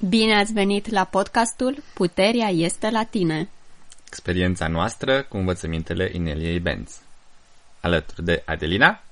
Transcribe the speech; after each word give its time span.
Bine 0.00 0.38
ați 0.38 0.52
venit 0.52 0.90
la 0.90 1.04
podcastul 1.04 1.82
Puterea 1.94 2.48
este 2.48 2.90
la 2.90 3.04
tine. 3.04 3.48
Experiența 4.06 4.68
noastră 4.68 5.22
cu 5.22 5.36
învățămintele 5.36 6.10
Ineliei 6.14 6.60
Benz. 6.60 7.00
Alături 7.80 8.24
de 8.24 8.42
Adelina 8.46 9.02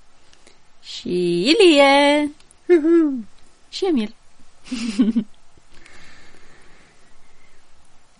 Și 0.82 1.40
Ilie 1.40 2.30
și 3.68 3.86
Emil. 3.86 4.14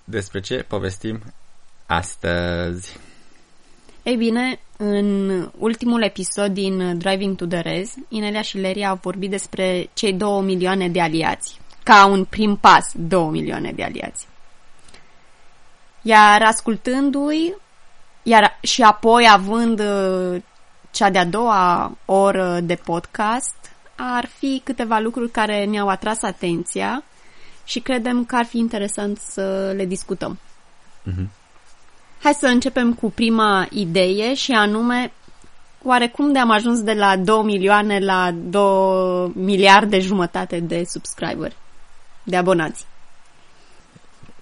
despre 0.05 0.41
ce 0.41 0.65
povestim 0.69 1.23
astăzi. 1.87 2.97
Ei 4.03 4.17
bine, 4.17 4.61
în 4.77 5.31
ultimul 5.59 6.03
episod 6.03 6.53
din 6.53 6.99
Driving 6.99 7.37
to 7.37 7.47
the 7.47 7.61
Rez, 7.61 7.95
Inelia 8.09 8.43
și 8.43 8.59
Leria 8.59 8.89
au 8.89 8.99
vorbit 9.03 9.31
despre 9.31 9.91
cei 9.95 10.13
două 10.13 10.43
milioane 10.43 10.89
de 10.89 11.01
aliați. 11.01 11.61
Ca 11.87 12.07
un 12.07 12.25
prim 12.25 12.57
pas, 12.57 12.91
două 12.95 13.31
milioane 13.31 13.73
de 13.73 13.83
aliați. 13.83 14.27
Iar 16.03 16.43
ascultându-i, 16.43 17.55
iar 18.23 18.59
și 18.63 18.83
apoi 18.83 19.29
având 19.31 19.81
uh, 19.81 20.43
cea 20.91 21.11
de-a 21.11 21.25
doua 21.25 21.97
oră 22.05 22.61
de 22.63 22.75
podcast, 22.75 23.57
ar 23.97 24.27
fi 24.39 24.61
câteva 24.65 24.99
lucruri 24.99 25.31
care 25.31 25.65
ne-au 25.65 25.89
atras 25.89 26.23
atenția 26.23 27.03
și 27.65 27.81
credem 27.81 28.25
că 28.25 28.37
ar 28.37 28.45
fi 28.45 28.59
interesant 28.59 29.19
să 29.19 29.73
le 29.77 29.85
discutăm. 29.85 30.39
Mhm. 31.03 31.31
Hai 32.23 32.33
să 32.33 32.47
începem 32.47 32.95
cu 32.95 33.11
prima 33.11 33.67
idee 33.71 34.35
și 34.35 34.53
anume 34.53 35.13
oarecum 35.83 36.33
de 36.33 36.39
am 36.39 36.51
ajuns 36.51 36.81
de 36.83 36.93
la 36.93 37.17
2 37.17 37.43
milioane 37.43 37.99
la 37.99 38.31
2 38.33 39.33
miliarde 39.35 39.99
jumătate 39.99 40.61
de 40.61 40.85
subscriberi, 40.89 41.57
de 42.27 42.37
abonați. 42.37 42.87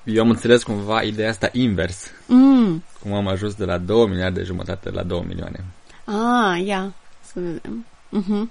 Eu 0.05 0.23
am 0.23 0.31
înțeles 0.31 0.63
cumva 0.63 1.03
ideea 1.03 1.29
asta 1.29 1.49
invers. 1.53 2.11
Mm. 2.27 2.83
Cum 3.01 3.13
am 3.13 3.27
ajuns 3.29 3.55
de 3.55 3.65
la 3.65 3.79
2 3.79 4.07
miliarde 4.07 4.39
de 4.39 4.47
jumătate 4.47 4.91
la 4.91 5.03
2 5.03 5.25
milioane. 5.27 5.65
Ah, 6.05 6.65
ia, 6.67 6.95
să 7.21 7.33
vedem. 7.41 7.87
Mhm. 8.09 8.51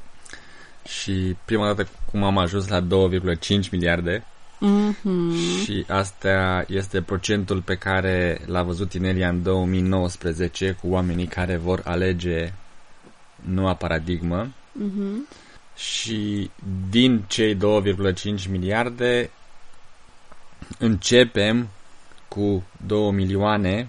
Și 0.88 1.36
prima 1.46 1.66
dată 1.66 1.88
cum 2.12 2.24
am 2.24 2.38
ajuns 2.38 2.68
la 2.68 2.80
2,5 2.80 3.70
miliarde 3.72 4.24
Mhm. 4.60 5.36
și 5.64 5.86
asta 5.88 6.66
este 6.68 7.02
procentul 7.02 7.62
pe 7.62 7.76
care 7.76 8.42
l-a 8.46 8.64
văzut 8.64 8.94
Inelia 8.94 9.30
în 9.30 9.44
2019 9.44 10.78
cu 10.82 10.88
oamenii 10.88 11.26
care 11.28 11.56
vor 11.58 11.82
alege 11.86 12.54
noua 13.42 13.74
paradigmă. 13.76 14.48
Mhm. 14.72 15.28
Și 15.76 16.52
din 16.90 17.24
cei 17.28 17.56
2,5 17.56 18.50
miliarde 18.50 19.30
începem 20.78 21.70
cu 22.28 22.64
2 22.86 23.12
milioane 23.12 23.88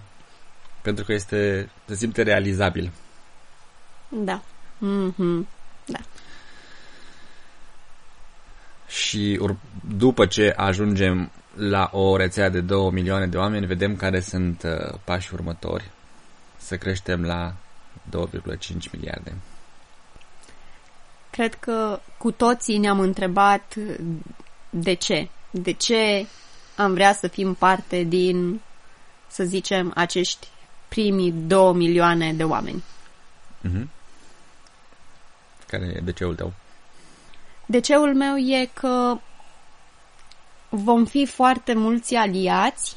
pentru 0.82 1.04
că 1.04 1.12
este, 1.12 1.70
se 1.86 1.94
simte 1.94 2.22
realizabil. 2.22 2.90
Da. 4.08 4.42
Mhm. 4.78 5.48
Da. 5.86 5.98
Și 8.86 9.38
ur- 9.40 9.56
după 9.96 10.26
ce 10.26 10.52
ajungem 10.56 11.30
la 11.56 11.90
o 11.92 12.16
rețea 12.16 12.48
de 12.48 12.60
2 12.60 12.90
milioane 12.90 13.26
de 13.26 13.36
oameni, 13.36 13.66
vedem 13.66 13.96
care 13.96 14.20
sunt 14.20 14.62
uh, 14.62 14.98
pașii 15.04 15.30
următori. 15.34 15.90
Să 16.56 16.76
creștem 16.76 17.24
la 17.24 17.54
2,5 18.10 18.90
miliarde. 18.92 19.34
Cred 21.34 21.54
că 21.54 22.00
cu 22.18 22.30
toții 22.30 22.78
ne-am 22.78 23.00
întrebat 23.00 23.74
de 24.70 24.94
ce. 24.94 25.28
De 25.50 25.72
ce 25.72 26.26
am 26.76 26.92
vrea 26.92 27.12
să 27.12 27.28
fim 27.28 27.54
parte 27.54 28.02
din, 28.02 28.60
să 29.26 29.44
zicem, 29.44 29.92
acești 29.94 30.48
primii 30.88 31.32
două 31.32 31.72
milioane 31.72 32.32
de 32.32 32.44
oameni. 32.44 32.82
Mhm. 33.60 33.90
Care 35.66 35.94
e 35.96 36.00
de 36.00 36.12
ceul 36.12 36.34
tău? 36.34 36.52
Deceul 37.66 38.14
meu 38.14 38.36
e 38.36 38.70
că 38.72 39.18
vom 40.68 41.04
fi 41.04 41.26
foarte 41.26 41.74
mulți 41.74 42.14
aliați 42.14 42.96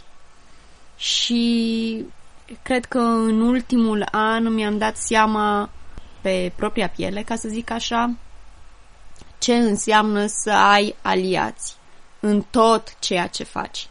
și 0.97 2.05
cred 2.63 2.85
că 2.85 2.99
în 2.99 3.41
ultimul 3.41 4.07
an 4.11 4.53
mi-am 4.53 4.77
dat 4.77 4.97
seama 4.97 5.69
pe 6.21 6.51
propria 6.55 6.89
piele, 6.89 7.23
ca 7.23 7.35
să 7.35 7.47
zic 7.47 7.69
așa, 7.69 8.15
ce 9.37 9.55
înseamnă 9.55 10.25
să 10.25 10.51
ai 10.51 10.95
aliați 11.01 11.75
în 12.19 12.43
tot 12.49 12.99
ceea 12.99 13.27
ce 13.27 13.43
faci. 13.43 13.87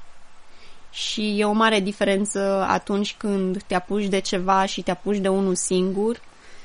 Și 0.90 1.40
e 1.40 1.44
o 1.44 1.52
mare 1.52 1.80
diferență 1.80 2.66
atunci 2.68 3.14
când 3.18 3.62
te 3.62 3.74
apuci 3.74 4.04
de 4.04 4.18
ceva 4.18 4.66
și 4.66 4.82
te 4.82 4.90
apuci 4.90 5.18
de 5.18 5.28
unul 5.28 5.54
singur 5.54 6.20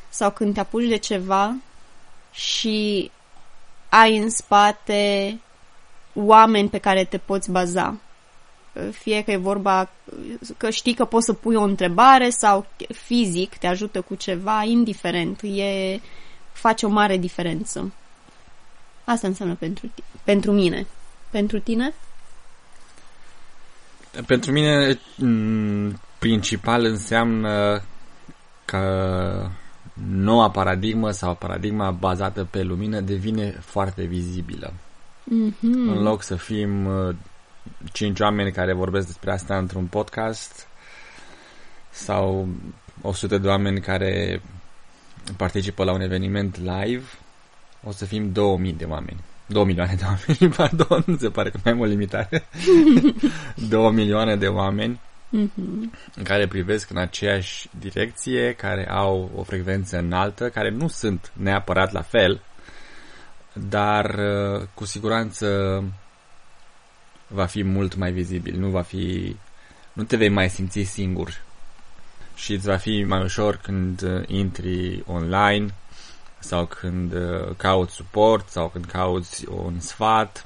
sau 0.10 0.32
când 0.32 0.54
te 0.54 0.60
apuci 0.60 0.88
de 0.88 0.98
ceva 0.98 1.56
și 2.32 3.12
ai 3.90 4.18
în 4.18 4.30
spate 4.30 5.40
oameni 6.14 6.70
pe 6.70 6.78
care 6.78 7.04
te 7.04 7.18
poți 7.18 7.52
baza. 7.52 7.98
Fie 8.92 9.24
că 9.24 9.32
e 9.32 9.38
vorba 9.38 9.90
că 10.58 10.70
știi 10.70 10.94
că 10.94 11.06
poți 11.06 11.26
să 11.26 11.34
pui 11.34 11.56
o 11.56 11.62
întrebare 11.62 12.30
sau 12.30 12.66
fizic 12.94 13.58
te 13.58 13.68
ajută 13.68 14.02
cu 14.02 14.16
ceva, 14.16 14.64
indiferent. 14.64 15.42
E, 15.42 16.00
face 16.52 16.86
o 16.86 16.90
mare 16.90 17.18
diferență. 17.18 17.92
Asta 19.12 19.28
înseamnă 19.28 19.56
pentru, 19.56 19.88
ti- 19.88 20.04
pentru 20.24 20.52
mine. 20.52 20.88
Pentru 21.30 21.60
tine? 21.60 21.94
Pentru 24.26 24.52
mine, 24.52 25.00
m, 25.18 26.00
principal 26.20 26.86
înseamnă 26.86 27.82
că 28.66 29.50
noua 30.12 30.50
paradigmă 30.50 31.12
sau 31.12 31.36
paradigma 31.36 31.92
bazată 31.92 32.48
pe 32.52 32.64
lumină 32.64 33.00
devine 33.00 33.52
foarte 33.52 34.04
vizibilă. 34.04 34.74
Mm-hmm. 35.26 35.88
În 35.88 36.02
loc 36.02 36.24
să 36.24 36.36
fim 36.36 36.86
uh, 36.86 37.16
cinci 37.92 38.20
oameni 38.20 38.52
care 38.52 38.74
vorbesc 38.74 39.06
despre 39.06 39.32
asta 39.32 39.58
într-un 39.58 39.86
podcast 39.86 40.68
sau 41.90 42.48
100 43.02 43.38
de 43.38 43.48
oameni 43.48 43.82
care 43.82 44.42
participă 45.38 45.84
la 45.84 45.94
un 45.94 46.02
eveniment 46.02 46.58
live, 46.58 47.04
o 47.84 47.92
să 47.92 48.06
fim 48.06 48.32
2000 48.32 48.74
de 48.74 48.86
oameni. 48.86 49.20
2 49.46 49.66
milioane 49.66 49.96
de 49.96 50.04
oameni, 50.04 50.54
pardon, 50.58 51.18
se 51.20 51.30
pare 51.30 51.50
că 51.50 51.58
mai 51.64 51.74
am 51.74 51.80
o 51.80 51.86
limitare. 51.86 52.48
2 53.70 53.92
milioane 53.92 54.36
de 54.36 54.48
oameni 54.48 55.00
Mm-hmm. 55.38 56.24
care 56.24 56.48
privesc 56.48 56.90
în 56.90 56.98
aceeași 56.98 57.70
direcție, 57.80 58.54
care 58.54 58.90
au 58.90 59.32
o 59.36 59.44
frecvență 59.44 59.98
înaltă, 59.98 60.50
care 60.50 60.70
nu 60.70 60.88
sunt 60.88 61.32
neapărat 61.34 61.92
la 61.92 62.02
fel, 62.02 62.42
dar 63.54 64.06
uh, 64.06 64.68
cu 64.74 64.86
siguranță 64.86 65.84
va 67.28 67.46
fi 67.46 67.64
mult 67.64 67.96
mai 67.96 68.12
vizibil, 68.12 68.60
nu 68.60 68.70
va 68.70 68.82
fi 68.82 69.36
nu 69.94 70.04
te 70.04 70.16
vei 70.16 70.30
mai 70.30 70.50
simți 70.50 70.82
singur 70.82 71.42
și 72.36 72.54
îți 72.54 72.66
va 72.66 72.78
fi 72.78 73.04
mai 73.04 73.22
ușor 73.22 73.56
când 73.56 74.02
uh, 74.02 74.28
intri 74.28 75.04
online 75.08 75.74
sau 76.42 76.66
când 76.66 77.14
uh, 77.14 77.56
cauți 77.58 77.96
suport 77.96 78.50
sau 78.50 78.68
când 78.68 78.86
cauți 78.86 79.48
un 79.48 79.80
sfat 79.80 80.46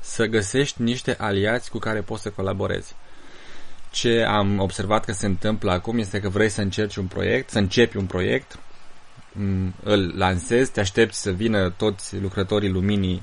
să 0.00 0.26
găsești 0.26 0.82
niște 0.82 1.16
aliați 1.18 1.70
cu 1.70 1.78
care 1.78 2.00
poți 2.00 2.22
să 2.22 2.30
colaborezi. 2.30 2.94
Ce 3.90 4.24
am 4.28 4.60
observat 4.60 5.04
că 5.04 5.12
se 5.12 5.26
întâmplă 5.26 5.72
acum 5.72 5.98
este 5.98 6.20
că 6.20 6.28
vrei 6.28 6.48
să 6.48 6.60
încerci 6.60 6.96
un 6.96 7.06
proiect, 7.06 7.50
să 7.50 7.58
începi 7.58 7.96
un 7.96 8.06
proiect, 8.06 8.58
m, 9.32 9.68
îl 9.82 10.12
lansezi, 10.16 10.70
te 10.70 10.80
aștepți 10.80 11.20
să 11.20 11.30
vină 11.30 11.70
toți 11.70 12.18
lucrătorii 12.18 12.70
luminii 12.70 13.22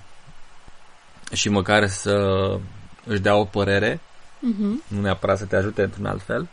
și 1.32 1.50
măcar 1.50 1.88
să 1.88 2.58
își 3.06 3.20
dea 3.20 3.36
o 3.36 3.46
părere, 3.46 4.00
Mm-hmm. 4.40 4.84
nu 4.88 5.02
neapărat 5.02 5.38
să 5.38 5.46
te 5.46 5.56
ajute 5.56 5.84
într-un 5.84 6.06
alt 6.06 6.22
fel. 6.22 6.48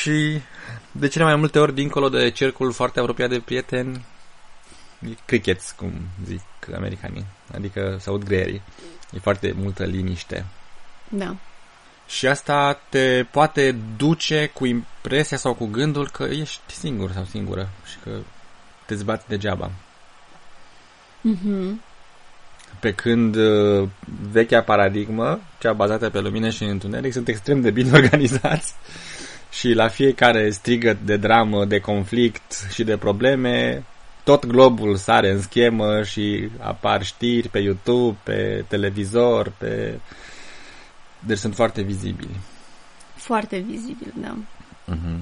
Și 0.00 0.40
de 0.92 1.08
cele 1.08 1.24
mai 1.24 1.36
multe 1.36 1.58
ori, 1.58 1.74
dincolo 1.74 2.08
de 2.08 2.30
cercul 2.30 2.72
foarte 2.72 3.00
apropiat 3.00 3.28
de 3.28 3.42
prieteni, 3.44 4.04
e 5.08 5.14
crickets, 5.24 5.70
cum 5.70 5.92
zic 6.24 6.42
americanii. 6.74 7.26
Adică 7.54 7.96
se 8.00 8.10
aud 8.10 8.24
greierii. 8.24 8.62
E 9.12 9.18
foarte 9.18 9.54
multă 9.56 9.84
liniște. 9.84 10.46
Da. 11.08 11.36
Și 12.06 12.26
asta 12.26 12.80
te 12.88 13.26
poate 13.30 13.76
duce 13.96 14.50
cu 14.54 14.66
impresia 14.66 15.36
sau 15.36 15.54
cu 15.54 15.66
gândul 15.66 16.10
că 16.10 16.22
ești 16.22 16.74
singur 16.74 17.12
sau 17.12 17.24
singură 17.24 17.68
și 17.86 17.96
că 18.02 18.10
te 18.86 18.94
zbați 18.94 19.28
degeaba. 19.28 19.70
Mm-hmm. 21.30 21.88
Pe 22.80 22.94
când 22.94 23.34
uh, 23.34 23.88
vechea 24.30 24.62
paradigmă, 24.62 25.40
cea 25.58 25.72
bazată 25.72 26.10
pe 26.10 26.20
lumină 26.20 26.50
și 26.50 26.64
întuneric, 26.64 27.12
sunt 27.12 27.28
extrem 27.28 27.60
de 27.60 27.70
bine 27.70 27.90
organizați 28.02 28.74
și 29.50 29.72
la 29.72 29.88
fiecare 29.88 30.50
strigăt 30.50 31.00
de 31.00 31.16
dramă, 31.16 31.64
de 31.64 31.78
conflict 31.78 32.66
și 32.72 32.84
de 32.84 32.96
probleme, 32.96 33.84
tot 34.24 34.46
globul 34.46 34.96
sare 34.96 35.30
în 35.30 35.40
schemă 35.40 36.02
și 36.02 36.48
apar 36.58 37.04
știri 37.04 37.48
pe 37.48 37.58
YouTube, 37.58 38.18
pe 38.22 38.64
televizor, 38.68 39.52
pe... 39.58 40.00
Deci 41.18 41.38
sunt 41.38 41.54
foarte 41.54 41.82
vizibili. 41.82 42.36
Foarte 43.14 43.58
vizibil, 43.58 44.12
da. 44.14 44.36
Uh-huh. 44.94 45.18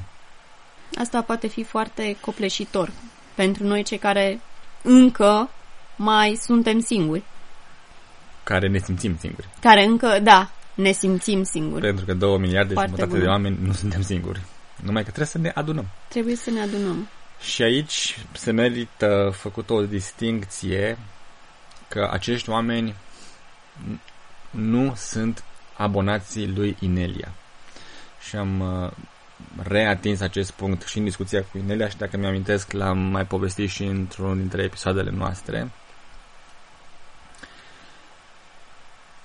Asta 0.99 1.23
poate 1.23 1.47
fi 1.47 1.65
foarte 1.65 2.17
copleșitor 2.21 2.91
pentru 3.35 3.65
noi 3.65 3.83
cei 3.83 3.99
care 3.99 4.41
încă 4.83 5.51
mai 5.97 6.39
suntem 6.41 6.81
singuri. 6.81 7.23
Care 8.45 8.69
ne 8.69 8.79
simțim 8.79 9.17
singuri. 9.19 9.49
Care 9.61 9.85
încă, 9.85 10.19
da, 10.23 10.51
ne 10.79 10.93
simțim 10.93 11.43
singuri. 11.43 11.81
Pentru 11.83 12.05
că 12.05 12.15
două 12.15 12.39
miliarde 12.39 12.73
Foarte 12.73 12.91
și 12.91 12.97
jumătate 12.97 13.19
bună. 13.19 13.23
de 13.23 13.29
oameni 13.29 13.67
nu 13.67 13.73
suntem 13.73 14.03
singuri. 14.03 14.41
Numai 14.83 15.03
că 15.03 15.09
trebuie 15.09 15.27
să 15.27 15.39
ne 15.39 15.53
adunăm. 15.55 15.87
Trebuie 16.09 16.37
să 16.37 16.51
ne 16.51 16.61
adunăm. 16.61 17.09
Și 17.41 17.63
aici 17.63 18.19
se 18.33 18.51
merită 18.51 19.33
făcut 19.37 19.71
o 19.71 19.83
distincție 19.85 20.99
că 21.89 22.09
acești 22.13 22.51
oameni 22.51 22.95
n- 22.95 23.99
nu 24.51 24.93
sunt 24.97 25.45
abonații 25.77 26.49
lui 26.49 26.77
Inelia. 26.81 27.33
Și 28.29 28.37
am 28.37 28.61
uh, 28.61 28.91
reatins 29.63 30.21
acest 30.21 30.51
punct 30.51 30.87
și 30.87 30.99
în 30.99 31.05
discuția 31.05 31.43
cu 31.43 31.59
Inelia 31.59 31.89
și 31.89 31.97
dacă 31.97 32.17
mi-amintesc 32.17 32.73
l-am 32.73 32.99
mai 32.99 33.27
povestit 33.27 33.71
și 33.71 33.85
într-unul 33.85 34.37
dintre 34.37 34.63
episoadele 34.63 35.11
noastre. 35.11 35.71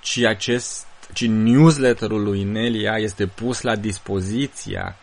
Ci 0.01 0.17
acest 0.17 0.85
ci 1.13 1.27
newsletterul 1.27 2.23
lui 2.23 2.39
Inelia 2.39 2.97
este 2.97 3.27
pus 3.27 3.61
la 3.61 3.75
dispoziția 3.75 4.95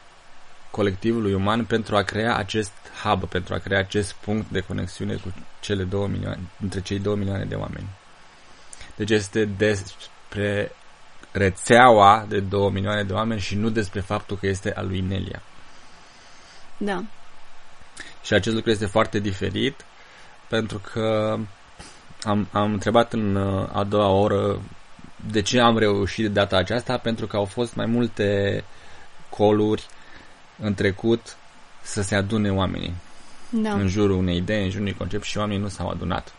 colectivului 0.70 1.34
uman 1.34 1.64
pentru 1.64 1.96
a 1.96 2.02
crea 2.02 2.36
acest 2.36 2.72
hub, 3.02 3.24
pentru 3.24 3.54
a 3.54 3.58
crea 3.58 3.78
acest 3.78 4.12
punct 4.12 4.50
de 4.50 4.60
conexiune 4.60 5.14
cu 5.14 5.34
cele 5.60 5.82
două 5.82 6.06
milioane, 6.06 6.40
între 6.62 6.80
cei 6.80 6.98
două 6.98 7.16
milioane 7.16 7.44
de 7.44 7.54
oameni. 7.54 7.88
Deci 8.96 9.10
este 9.10 9.44
despre 9.44 10.72
rețeaua 11.32 12.26
de 12.28 12.40
două 12.40 12.70
milioane 12.70 13.02
de 13.04 13.12
oameni 13.12 13.40
și 13.40 13.54
nu 13.54 13.68
despre 13.68 14.00
faptul 14.00 14.36
că 14.36 14.46
este 14.46 14.74
a 14.74 14.82
lui 14.82 15.00
Nelia. 15.00 15.42
Da. 16.76 17.04
Și 18.22 18.34
acest 18.34 18.54
lucru 18.54 18.70
este 18.70 18.86
foarte 18.86 19.18
diferit 19.18 19.84
pentru 20.48 20.80
că 20.92 21.38
am, 22.22 22.48
am 22.52 22.72
întrebat 22.72 23.12
în 23.12 23.34
uh, 23.34 23.68
a 23.72 23.84
doua 23.84 24.08
oră 24.08 24.60
de 25.30 25.42
ce 25.42 25.60
am 25.60 25.78
reușit 25.78 26.24
de 26.24 26.30
data 26.30 26.56
aceasta, 26.56 26.98
pentru 26.98 27.26
că 27.26 27.36
au 27.36 27.44
fost 27.44 27.74
mai 27.74 27.86
multe 27.86 28.64
coluri 29.28 29.86
în 30.58 30.74
trecut 30.74 31.36
să 31.82 32.02
se 32.02 32.14
adune 32.14 32.52
oamenii 32.52 32.94
Da. 33.50 33.72
în 33.72 33.88
jurul 33.88 34.16
unei 34.16 34.36
idei, 34.36 34.62
în 34.62 34.68
jurul 34.68 34.82
unui 34.82 34.96
concept 34.96 35.24
și 35.24 35.38
oamenii 35.38 35.62
nu 35.62 35.68
s-au 35.68 35.88
adunat. 35.88 36.32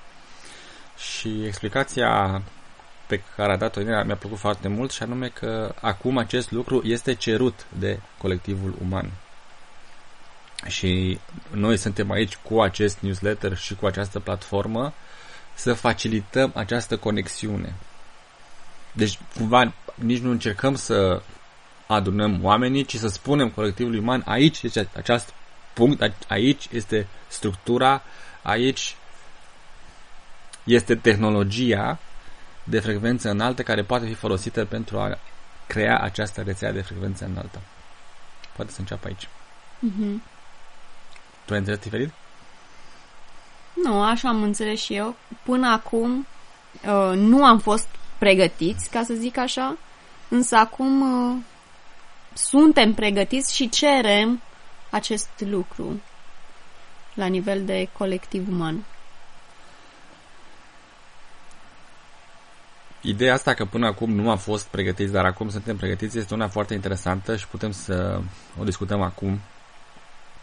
Și 0.97 1.45
explicația 1.45 2.41
pe 3.07 3.21
care 3.35 3.51
a 3.51 3.57
dat-o 3.57 3.79
Irina 3.79 4.03
mi-a 4.03 4.15
plăcut 4.15 4.37
foarte 4.37 4.67
mult 4.67 4.91
și 4.91 5.03
anume 5.03 5.27
că 5.27 5.75
acum 5.81 6.17
acest 6.17 6.51
lucru 6.51 6.81
este 6.85 7.13
cerut 7.13 7.65
de 7.79 7.99
colectivul 8.17 8.75
uman. 8.81 9.11
Și 10.67 11.19
noi 11.51 11.77
suntem 11.77 12.11
aici 12.11 12.35
cu 12.35 12.61
acest 12.61 12.99
newsletter 12.99 13.57
și 13.57 13.75
cu 13.75 13.85
această 13.85 14.19
platformă 14.19 14.93
să 15.53 15.73
facilităm 15.73 16.51
această 16.55 16.97
conexiune. 16.97 17.73
Deci, 18.91 19.19
cumva, 19.35 19.73
nici 19.95 20.19
nu 20.19 20.31
încercăm 20.31 20.75
să 20.75 21.21
adunăm 21.87 22.43
oamenii, 22.43 22.85
ci 22.85 22.95
să 22.95 23.07
spunem 23.07 23.49
colectivului 23.49 23.99
uman, 23.99 24.23
aici 24.25 24.61
este 24.61 24.89
acest 24.95 25.33
punct, 25.73 26.01
a- 26.01 26.13
aici 26.27 26.67
este 26.71 27.07
structura, 27.27 28.01
aici 28.41 28.95
este 30.63 30.95
tehnologia 30.95 31.99
de 32.63 32.79
frecvență 32.79 33.29
înaltă 33.29 33.63
care 33.63 33.83
poate 33.83 34.05
fi 34.05 34.13
folosită 34.13 34.65
pentru 34.65 34.99
a 34.99 35.17
crea 35.67 35.99
această 35.99 36.41
rețea 36.41 36.71
de 36.71 36.81
frecvență 36.81 37.25
înaltă. 37.25 37.59
Poate 38.55 38.71
să 38.71 38.79
înceapă 38.79 39.07
aici. 39.07 39.27
Mhm. 39.79 40.23
Tu 41.45 41.53
ai 41.53 41.59
înțeles 41.59 41.79
diferit? 41.79 42.11
Nu, 43.83 44.03
așa 44.03 44.29
am 44.29 44.43
înțeles 44.43 44.79
și 44.81 44.95
eu. 44.95 45.15
Până 45.43 45.67
acum 45.67 46.27
uh, 46.85 47.11
nu 47.15 47.45
am 47.45 47.59
fost 47.59 47.87
pregătiți, 48.21 48.89
ca 48.89 49.03
să 49.03 49.13
zic 49.13 49.37
așa, 49.37 49.77
însă 50.29 50.55
acum 50.55 51.01
uh, 51.01 51.37
suntem 52.33 52.93
pregătiți 52.93 53.55
și 53.55 53.69
cerem 53.69 54.41
acest 54.89 55.29
lucru 55.37 56.01
la 57.13 57.25
nivel 57.25 57.65
de 57.65 57.89
colectiv 57.97 58.47
uman. 58.49 58.85
Ideea 63.01 63.33
asta 63.33 63.53
că 63.53 63.65
până 63.65 63.85
acum 63.85 64.11
nu 64.11 64.29
am 64.29 64.37
fost 64.37 64.65
pregătiți, 64.65 65.11
dar 65.11 65.25
acum 65.25 65.49
suntem 65.49 65.77
pregătiți, 65.77 66.17
este 66.17 66.33
una 66.33 66.47
foarte 66.47 66.73
interesantă 66.73 67.35
și 67.35 67.47
putem 67.47 67.71
să 67.71 68.21
o 68.59 68.63
discutăm 68.63 69.01
acum. 69.01 69.39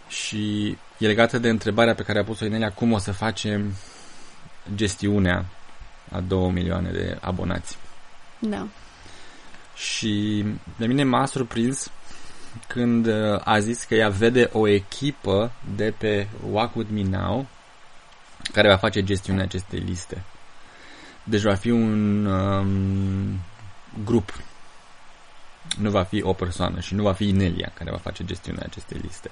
Și 0.09 0.77
e 0.99 1.07
legată 1.07 1.39
de 1.39 1.49
întrebarea 1.49 1.95
pe 1.95 2.03
care 2.03 2.19
a 2.19 2.25
pus-o 2.25 2.45
Inelia, 2.45 2.73
cum 2.73 2.93
o 2.93 2.99
să 2.99 3.13
facem 3.13 3.73
gestiunea 4.75 5.45
a 6.13 6.21
2 6.21 6.51
milioane 6.51 6.91
de 6.91 7.19
abonați. 7.21 7.79
Da. 8.39 8.67
Și 9.75 10.45
de 10.77 10.87
mine 10.87 11.05
m-a 11.05 11.27
surprins 11.27 11.91
când 12.67 13.07
uh, 13.07 13.41
a 13.45 13.59
zis 13.59 13.85
că 13.85 13.95
ea 13.95 14.09
vede 14.09 14.51
o 14.53 14.67
echipă 14.67 15.53
de 15.77 15.95
pe 15.99 16.27
Walk 16.51 16.75
With 16.75 16.91
Me 16.93 17.03
Now 17.03 17.47
care 18.53 18.69
va 18.69 18.77
face 18.77 19.03
gestiunea 19.03 19.45
acestei 19.45 19.79
liste. 19.79 20.23
Deci 21.25 21.43
va 21.43 21.55
fi 21.55 21.71
un 21.71 22.27
um, 22.27 23.41
grup. 24.05 24.41
Nu 25.79 25.91
va 25.91 26.03
fi 26.03 26.23
o 26.23 26.33
persoană 26.33 26.81
și 26.81 26.95
nu 26.95 27.03
va 27.03 27.13
fi 27.13 27.29
Inelia 27.29 27.71
care 27.75 27.91
va 27.91 27.97
face 27.97 28.25
gestiunea 28.25 28.63
acestei 28.67 28.99
liste. 29.03 29.31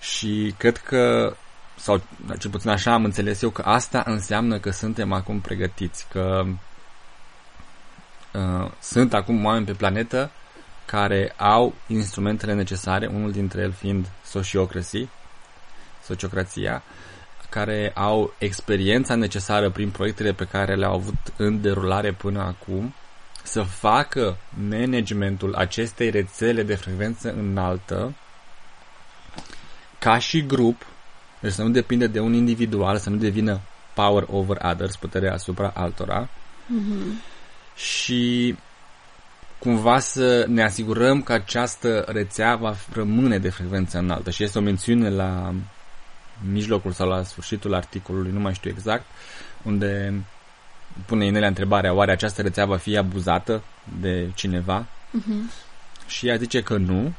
Și 0.00 0.54
cred 0.56 0.76
că, 0.76 1.34
sau 1.82 2.02
cel 2.38 2.50
puțin 2.50 2.70
așa 2.70 2.92
am 2.92 3.04
înțeles 3.04 3.42
eu, 3.42 3.50
că 3.50 3.62
asta 3.64 4.02
înseamnă 4.06 4.58
că 4.58 4.70
suntem 4.70 5.12
acum 5.12 5.40
pregătiți, 5.40 6.06
că 6.10 6.44
uh, 8.32 8.70
sunt 8.80 9.14
acum 9.14 9.44
oameni 9.44 9.66
pe 9.66 9.72
planetă 9.72 10.30
care 10.84 11.34
au 11.36 11.74
instrumentele 11.86 12.54
necesare, 12.54 13.06
unul 13.06 13.32
dintre 13.32 13.60
ele 13.60 13.72
fiind 13.72 14.06
sociocracy, 14.24 15.08
sociocrația, 16.02 16.82
care 17.48 17.92
au 17.94 18.34
experiența 18.38 19.14
necesară 19.14 19.70
prin 19.70 19.90
proiectele 19.90 20.32
pe 20.32 20.44
care 20.44 20.74
le-au 20.74 20.94
avut 20.94 21.32
în 21.36 21.60
derulare 21.60 22.12
până 22.12 22.40
acum, 22.40 22.94
să 23.42 23.62
facă 23.62 24.36
managementul 24.68 25.54
acestei 25.54 26.10
rețele 26.10 26.62
de 26.62 26.74
frecvență 26.74 27.30
înaltă 27.32 28.14
ca 29.98 30.18
și 30.18 30.46
grup, 30.46 30.86
deci 31.42 31.52
să 31.52 31.62
nu 31.62 31.68
depinde 31.68 32.06
de 32.06 32.20
un 32.20 32.32
individual, 32.32 32.96
să 32.98 33.10
nu 33.10 33.16
devină 33.16 33.60
power 33.94 34.24
over 34.30 34.56
others, 34.62 34.96
putere 34.96 35.30
asupra 35.30 35.72
altora, 35.74 36.28
Mhm. 36.66 37.20
și 37.76 38.56
cumva 39.58 39.98
să 39.98 40.44
ne 40.48 40.62
asigurăm 40.62 41.22
că 41.22 41.32
această 41.32 42.04
rețea 42.08 42.56
va 42.56 42.74
rămâne 42.92 43.38
de 43.38 43.50
frecvență 43.50 43.98
înaltă 43.98 44.30
și 44.30 44.42
este 44.42 44.58
o 44.58 44.62
mențiune 44.62 45.10
la 45.10 45.54
mijlocul 46.52 46.92
sau 46.92 47.08
la 47.08 47.22
sfârșitul 47.22 47.74
articolului, 47.74 48.32
nu 48.32 48.40
mai 48.40 48.54
știu 48.54 48.70
exact, 48.70 49.04
unde 49.62 50.14
pune 51.06 51.24
Inelia 51.26 51.48
întrebarea, 51.48 51.92
oare 51.92 52.12
această 52.12 52.42
rețea 52.42 52.66
va 52.66 52.76
fi 52.76 52.96
abuzată 52.96 53.62
de 54.00 54.30
cineva? 54.34 54.86
Mhm. 55.10 55.50
Și 56.06 56.28
ea 56.28 56.36
zice 56.36 56.62
că 56.62 56.76
nu, 56.76 57.12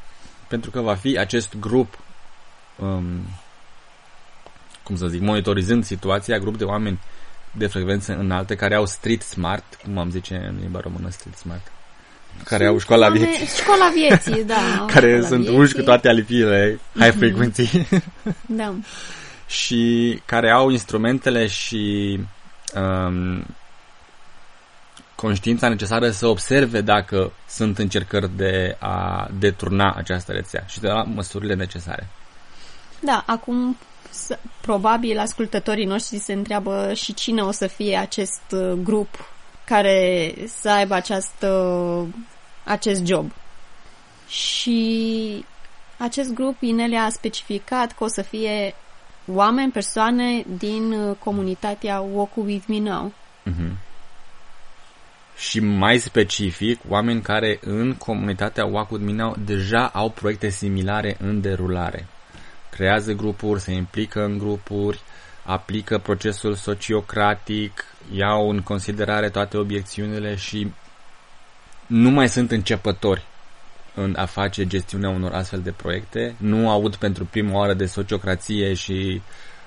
pentru 0.47 0.71
că 0.71 0.81
va 0.81 0.95
fi 0.95 1.17
acest 1.17 1.55
grup, 1.59 1.99
um, 2.75 3.21
cum 4.83 4.95
să 4.97 5.07
zic, 5.07 5.21
monitorizând 5.21 5.85
situația, 5.85 6.37
grup 6.39 6.57
de 6.57 6.63
oameni 6.63 6.99
de 7.51 7.67
frecvență 7.67 8.15
înaltă 8.17 8.55
care 8.55 8.75
au 8.75 8.85
street 8.85 9.21
smart, 9.21 9.63
cum 9.83 9.97
am 9.97 10.09
zice 10.11 10.35
în 10.49 10.57
limba 10.61 10.79
română 10.79 11.09
street 11.09 11.35
smart, 11.37 11.71
care 12.43 12.65
au 12.65 12.77
școala 12.79 13.07
oameni- 13.07 13.17
vieții, 13.25 13.45
Școala 13.61 13.91
vieții, 13.95 14.43
da. 14.53 14.77
au 14.79 14.85
care 14.85 15.07
școala 15.07 15.27
sunt 15.27 15.39
vieții. 15.41 15.57
unși 15.59 15.73
cu 15.73 15.81
toate 15.81 16.07
alipiile 16.09 16.79
high 16.99 17.13
frequency 17.17 17.69
Da. 18.45 18.73
și 19.47 20.21
care 20.25 20.49
au 20.51 20.69
instrumentele 20.69 21.47
și 21.47 22.19
um, 22.75 23.45
conștiința 25.15 25.67
necesară 25.69 26.09
să 26.11 26.27
observe 26.27 26.81
dacă 26.81 27.31
sunt 27.47 27.77
încercări 27.77 28.29
de 28.35 28.75
a 28.79 29.27
deturna 29.39 29.93
această 29.97 30.31
rețea 30.31 30.63
și 30.67 30.79
de 30.79 30.87
la 30.87 31.03
măsurile 31.03 31.53
necesare. 31.53 32.07
Da, 32.99 33.23
acum 33.27 33.77
s- 33.79 33.92
probabil 34.61 35.19
ascultătorii 35.19 35.85
noștri 35.85 36.17
se 36.17 36.33
întreabă 36.33 36.93
și 36.93 37.13
cine 37.13 37.41
o 37.41 37.51
să 37.51 37.67
fie 37.67 37.97
acest 37.97 38.41
uh, 38.51 38.71
grup 38.71 39.33
care 39.65 40.33
să 40.45 40.69
aibă 40.69 40.93
această, 40.93 42.07
acest 42.63 43.05
job. 43.05 43.31
Și 44.27 45.45
acest 45.97 46.33
grup 46.33 46.61
Inelia 46.61 47.03
a 47.03 47.09
specificat 47.09 47.91
că 47.91 48.03
o 48.03 48.07
să 48.07 48.21
fie 48.21 48.75
oameni, 49.27 49.71
persoane 49.71 50.43
din 50.57 50.91
uh, 50.91 51.15
comunitatea 51.19 51.99
Walk 51.99 52.35
With 52.35 52.65
Me 52.67 52.79
Now. 52.79 53.13
Mhm. 53.43 53.77
Și 55.35 55.59
mai 55.59 55.97
specific, 55.97 56.79
oameni 56.87 57.21
care 57.21 57.59
în 57.61 57.95
comunitatea 57.95 58.65
Walk 58.65 58.91
With 58.91 59.03
Me 59.05 59.11
Now 59.11 59.35
deja 59.45 59.87
au 59.87 60.09
proiecte 60.09 60.49
similare 60.49 61.17
în 61.19 61.41
derulare. 61.41 62.07
Creează 62.75 63.11
grupuri, 63.11 63.61
se 63.61 63.71
implică 63.71 64.23
în 64.23 64.37
grupuri, 64.37 65.01
aplică 65.43 65.97
procesul 65.97 66.53
sociocratic, 66.55 67.85
iau 68.13 68.49
în 68.49 68.61
considerare 68.61 69.29
toate 69.29 69.57
obiecțiunile 69.57 70.35
și 70.35 70.73
nu 71.87 72.09
mai 72.09 72.29
sunt 72.29 72.51
începători 72.51 73.25
în 73.95 74.15
a 74.17 74.25
face 74.25 74.67
gestiunea 74.67 75.09
unor 75.09 75.33
astfel 75.33 75.59
de 75.61 75.71
proiecte. 75.71 76.35
Nu 76.37 76.69
aud 76.69 76.95
pentru 76.95 77.25
prima 77.25 77.57
oară 77.57 77.73
de 77.73 77.85
sociocrație 77.85 78.73
și 78.73 79.21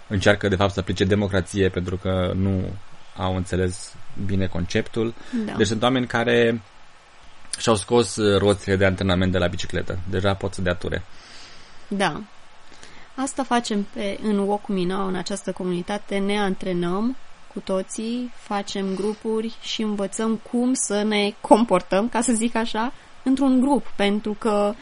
încearcă 0.08 0.48
de 0.48 0.56
fapt 0.56 0.72
să 0.72 0.80
aplice 0.80 1.04
democrație 1.04 1.68
pentru 1.68 1.96
că 1.96 2.32
nu 2.34 2.72
au 3.16 3.36
înțeles 3.36 3.94
bine 4.26 4.46
conceptul. 4.46 5.14
Da. 5.46 5.52
Deci 5.52 5.66
sunt 5.66 5.82
oameni 5.82 6.06
care 6.06 6.62
și-au 7.58 7.74
scos 7.74 8.16
uh, 8.16 8.38
roțile 8.38 8.76
de 8.76 8.84
antrenament 8.84 9.32
de 9.32 9.38
la 9.38 9.46
bicicletă. 9.46 9.98
Deja 10.10 10.34
pot 10.34 10.54
să 10.54 10.62
dea 10.62 10.74
ture. 10.74 11.02
Da. 11.88 12.20
Asta 13.16 13.42
facem 13.42 13.86
pe, 13.92 14.18
în 14.22 14.38
Walk 14.38 14.68
Me 14.68 14.84
Now, 14.84 15.06
în 15.06 15.14
această 15.14 15.52
comunitate, 15.52 16.18
ne 16.18 16.38
antrenăm 16.40 17.16
cu 17.52 17.60
toții, 17.60 18.32
facem 18.36 18.86
grupuri 18.94 19.54
și 19.62 19.82
învățăm 19.82 20.40
cum 20.50 20.72
să 20.74 21.02
ne 21.02 21.34
comportăm, 21.40 22.08
ca 22.08 22.20
să 22.20 22.32
zic 22.32 22.54
așa, 22.56 22.92
într-un 23.22 23.60
grup, 23.60 23.86
pentru 23.96 24.36
că 24.38 24.74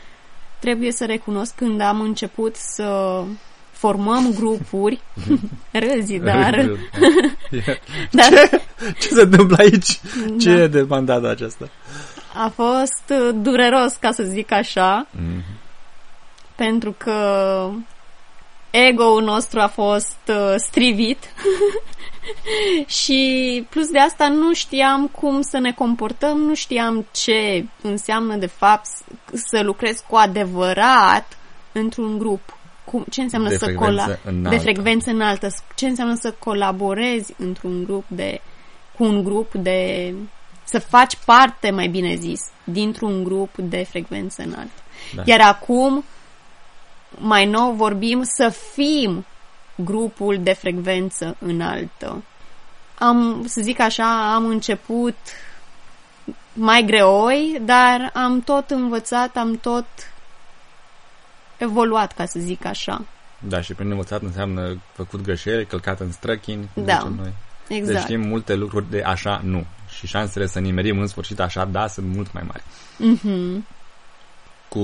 trebuie 0.59 0.93
să 0.93 1.05
recunosc 1.05 1.55
când 1.55 1.81
am 1.81 2.01
început 2.01 2.57
să 2.57 3.23
formăm 3.71 4.33
grupuri, 4.35 5.01
râzi, 5.73 6.19
dar, 6.19 6.55
dar 8.11 8.31
Ce, 8.31 8.63
ce 9.01 9.09
se 9.09 9.21
întâmplă 9.23 9.57
aici? 9.59 10.01
Ce 10.41 10.55
Da. 10.55 10.61
e 10.63 10.67
de 10.67 10.83
bandada 10.83 11.31
aceasta? 11.31 11.69
a 12.37 12.49
fost 12.49 13.03
uh, 13.11 13.35
dureros, 13.43 13.93
ca 14.01 14.11
să 14.13 14.23
zic 14.23 14.53
așa, 14.53 15.07
Mhm. 15.11 15.43
pentru 16.55 16.95
că 16.99 17.69
ego-ul 18.89 19.23
nostru 19.23 19.61
a 19.61 19.67
fost 19.67 20.17
uh, 20.29 20.55
strivit 20.57 21.19
și 23.03 23.67
plus 23.71 23.89
de 23.91 23.99
asta 23.99 24.29
nu 24.29 24.55
știam 24.55 25.07
cum 25.07 25.41
să 25.43 25.59
ne 25.59 25.73
comportăm, 25.73 26.39
nu 26.39 26.55
știam 26.55 27.07
ce 27.13 27.65
înseamnă 27.83 28.37
de 28.37 28.47
fapt 28.47 28.87
s- 28.87 29.03
să 29.51 29.63
lucrezi 29.63 30.03
cu 30.09 30.17
adevărat 30.17 31.39
într-un 31.73 32.19
grup. 32.19 32.59
Cum, 32.85 33.05
ce 33.11 33.21
înseamnă 33.23 33.49
De 33.49 33.57
să 33.57 33.65
frecvență 33.65 34.19
cola- 34.19 34.29
înaltă. 34.29 34.57
de 34.57 34.63
frecvență 34.63 35.11
înaltă, 35.11 35.49
ce 35.75 35.87
înseamnă 35.87 36.15
să 36.21 36.35
colaborezi 36.39 37.35
într-un 37.39 37.85
grup 37.85 38.05
de 38.09 38.41
cu 38.97 39.05
un 39.05 39.25
grup 39.25 39.53
de 39.55 40.15
să 40.65 40.79
faci 40.79 41.17
parte, 41.25 41.71
mai 41.71 41.87
bine 41.89 42.15
zis, 42.15 42.41
dintr-un 42.65 43.25
grup 43.25 43.51
de 43.57 43.87
frecvență 43.91 44.43
înaltă. 44.43 44.71
Da. 45.15 45.23
Iar 45.27 45.41
acum, 45.41 46.05
mai 47.19 47.47
nou, 47.47 47.73
vorbim 47.73 48.23
să 48.23 48.49
fim 48.49 49.25
grupul 49.75 50.39
de 50.43 50.53
frecvență 50.53 51.37
înaltă. 51.39 52.23
Am, 52.99 53.45
să 53.47 53.61
zic 53.61 53.81
așa, 53.81 54.35
am 54.35 54.47
început 54.47 55.17
mai 56.53 56.83
greoi, 56.87 57.61
dar 57.63 58.11
am 58.15 58.41
tot 58.41 58.71
învățat, 58.71 59.37
am 59.37 59.57
tot 59.57 59.87
evoluat, 61.57 62.13
ca 62.13 62.27
să 62.27 62.39
zic 62.39 62.65
așa. 62.65 63.05
Da, 63.39 63.61
și 63.61 63.75
prin 63.75 63.91
învățat 63.91 64.23
înseamnă 64.23 64.81
făcut 64.93 65.21
greșeli, 65.23 65.67
călcat 65.67 66.01
în 66.01 66.13
străchini, 66.13 66.69
cum 66.75 66.85
Da. 66.85 66.93
zicem 66.93 67.15
noi. 67.15 67.33
Exact. 67.69 67.93
Deci 67.93 68.03
știm 68.03 68.21
multe 68.21 68.55
lucruri 68.55 68.91
de 68.91 69.03
așa 69.03 69.41
nu. 69.45 69.67
Și 69.89 70.07
șansele 70.07 70.47
să 70.47 70.59
nimerim 70.59 70.99
în 70.99 71.07
sfârșit 71.07 71.41
așa 71.41 71.65
da 71.65 71.87
sunt 71.87 72.15
mult 72.15 72.33
mai 72.33 72.43
mari. 72.47 72.63
Mhm. 72.97 73.67
Cu 74.69 74.81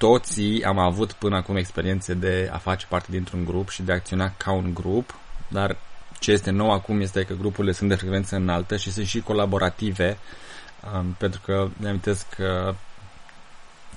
toții 0.00 0.64
am 0.64 0.78
avut 0.78 1.12
până 1.12 1.36
acum 1.36 1.56
experiențe 1.56 2.14
de 2.14 2.50
a 2.52 2.56
face 2.56 2.86
parte 2.88 3.06
dintr-un 3.10 3.44
grup 3.44 3.68
și 3.68 3.82
de 3.82 3.92
a 3.92 3.94
acționa 3.94 4.32
ca 4.36 4.52
un 4.52 4.74
grup, 4.74 5.14
dar 5.48 5.76
ce 6.18 6.32
este 6.32 6.50
nou 6.50 6.70
acum 6.72 7.00
este 7.00 7.24
că 7.24 7.34
grupurile 7.34 7.72
sunt 7.72 7.88
de 7.88 7.94
frecvență 7.94 8.36
înaltă 8.36 8.76
și 8.76 8.92
sunt 8.92 9.06
și 9.06 9.20
colaborative, 9.20 10.18
um, 10.94 11.16
pentru 11.18 11.40
că 11.44 11.68
ne 11.76 11.88
amintesc 11.88 12.26
că, 12.28 12.74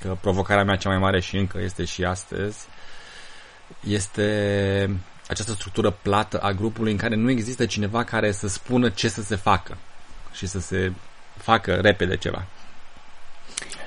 că 0.02 0.18
provocarea 0.22 0.64
mea 0.64 0.76
cea 0.76 0.90
mai 0.90 0.98
mare 0.98 1.20
și 1.20 1.38
încă 1.38 1.60
este 1.60 1.86
și 1.86 2.04
astăzi, 2.04 2.58
este 3.88 5.00
această 5.28 5.52
structură 5.52 5.92
plată 5.92 6.38
a 6.40 6.52
grupului 6.52 6.92
în 6.92 6.98
care 6.98 7.16
nu 7.16 7.30
există 7.30 7.66
cineva 7.66 8.04
care 8.04 8.32
să 8.32 8.48
spună 8.48 8.90
ce 8.90 9.08
să 9.08 9.22
se 9.22 9.36
facă 9.36 9.78
și 10.34 10.48
să 10.48 10.60
se 10.60 10.92
facă 11.38 11.74
repede 11.74 12.18
ceva. 12.18 12.46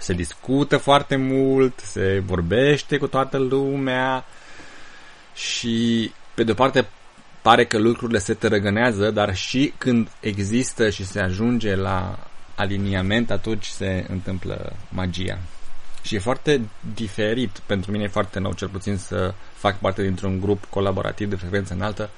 Se 0.01 0.13
discută 0.13 0.77
foarte 0.77 1.17
mult, 1.17 1.79
se 1.79 2.23
vorbește 2.27 2.99
cu 2.99 3.07
toată 3.07 3.39
lumea 3.39 4.25
și, 5.35 6.13
pe 6.35 6.45
de-o 6.45 6.55
parte, 6.55 6.89
pare 7.43 7.65
că 7.65 7.79
lucrurile 7.79 8.19
se 8.19 8.35
tărăgânează, 8.35 9.11
dar 9.11 9.37
și 9.37 9.73
când 9.79 10.09
există 10.21 10.91
și 10.91 11.05
se 11.05 11.21
ajunge 11.21 11.75
la 11.75 12.19
aliniament, 12.55 13.31
atunci 13.31 13.65
se 13.67 14.07
întâmplă 14.09 14.73
magia. 14.89 15.39
Și 16.03 16.15
e 16.15 16.19
foarte 16.19 16.61
diferit, 16.95 17.59
pentru 17.67 17.91
mine 17.91 18.05
e 18.05 18.09
foarte 18.09 18.39
nou, 18.39 18.53
cel 18.53 18.69
puțin, 18.69 18.97
să 18.97 19.35
fac 19.55 19.79
parte 19.79 20.03
dintr-un 20.03 20.41
grup 20.41 20.65
colaborativ 20.65 21.29
de 21.29 21.37
frecvență 21.37 21.75
înaltă 21.75 22.11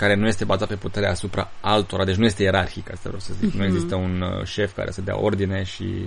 care 0.00 0.14
nu 0.14 0.26
este 0.26 0.44
bazat 0.44 0.68
pe 0.68 0.76
puterea 0.76 1.10
asupra 1.10 1.50
altora, 1.60 2.04
deci 2.04 2.16
nu 2.16 2.24
este 2.24 2.42
ierarhic, 2.42 2.88
asta 2.90 3.02
vreau 3.04 3.20
să 3.20 3.32
zic. 3.40 3.52
Nu 3.52 3.64
Mhm. 3.64 3.74
există 3.74 3.94
un 3.94 4.20
uh, 4.20 4.44
șef 4.44 4.74
care 4.74 4.90
să 4.90 5.00
dea 5.00 5.18
ordine 5.20 5.62
și 5.62 6.04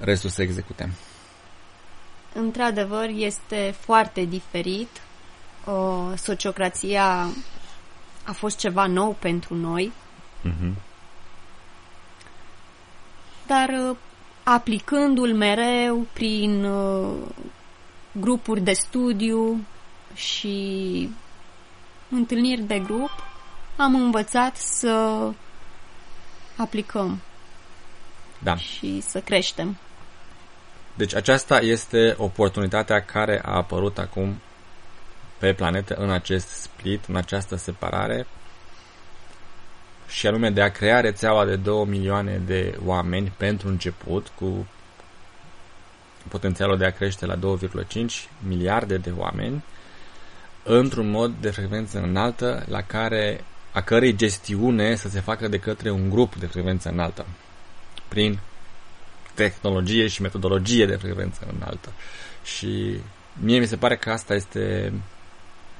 restul 0.00 0.30
să 0.30 0.42
execute. 0.42 0.90
Într-adevăr, 2.34 3.08
este 3.14 3.74
foarte 3.78 4.24
diferit. 4.24 4.88
O, 5.64 6.14
sociocrația 6.16 7.26
a 8.24 8.32
fost 8.32 8.58
ceva 8.58 8.86
nou 8.86 9.16
pentru 9.18 9.54
noi, 9.54 9.92
Mhm. 10.42 10.76
dar 13.46 13.68
uh, 13.68 13.96
aplicându-l 14.42 15.34
mereu 15.34 16.06
prin 16.12 16.64
uh, 16.64 17.14
grupuri 18.12 18.60
de 18.60 18.72
studiu 18.72 19.60
și 20.14 21.08
întâlniri 22.10 22.60
de 22.60 22.78
grup, 22.78 23.10
am 23.76 23.94
învățat 23.94 24.56
să 24.56 25.18
aplicăm 26.56 27.20
Da. 28.38 28.56
și 28.56 29.00
să 29.00 29.20
creștem. 29.20 29.76
Deci 30.94 31.14
aceasta 31.14 31.60
este 31.60 32.14
oportunitatea 32.18 33.04
care 33.04 33.40
a 33.44 33.54
apărut 33.54 33.98
acum 33.98 34.40
pe 35.38 35.52
planetă 35.52 35.94
în 35.94 36.10
acest 36.10 36.48
split, 36.48 37.04
în 37.04 37.16
această 37.16 37.56
separare 37.56 38.26
și 40.08 40.26
anume 40.26 40.50
de 40.50 40.62
a 40.62 40.70
crea 40.70 41.00
rețeaua 41.00 41.44
de 41.44 41.56
2 41.56 41.84
milioane 41.84 42.36
de 42.46 42.78
oameni 42.84 43.32
pentru 43.36 43.68
început 43.68 44.32
cu 44.34 44.66
potențialul 46.28 46.76
de 46.76 46.84
a 46.84 46.90
crește 46.90 47.26
la 47.26 47.36
2,5 47.36 48.28
miliarde 48.46 48.96
de 48.96 49.12
oameni 49.16 49.64
într-un 50.66 51.10
mod 51.10 51.32
de 51.40 51.50
frecvență 51.50 51.98
înaltă 51.98 52.64
la 52.68 52.82
care 52.82 53.44
a 53.72 53.80
cărei 53.80 54.16
gestiune 54.16 54.94
să 54.94 55.08
se 55.08 55.20
facă 55.20 55.48
de 55.48 55.58
către 55.58 55.90
un 55.90 56.10
grup 56.10 56.34
de 56.34 56.46
frecvență 56.46 56.88
înaltă 56.88 57.26
prin 58.08 58.38
tehnologie 59.34 60.06
și 60.06 60.22
metodologie 60.22 60.86
de 60.86 60.96
frecvență 60.96 61.46
înaltă. 61.56 61.92
Și 62.44 63.00
mie 63.40 63.58
mi 63.58 63.66
se 63.66 63.76
pare 63.76 63.96
că 63.96 64.10
asta 64.10 64.34
este 64.34 64.92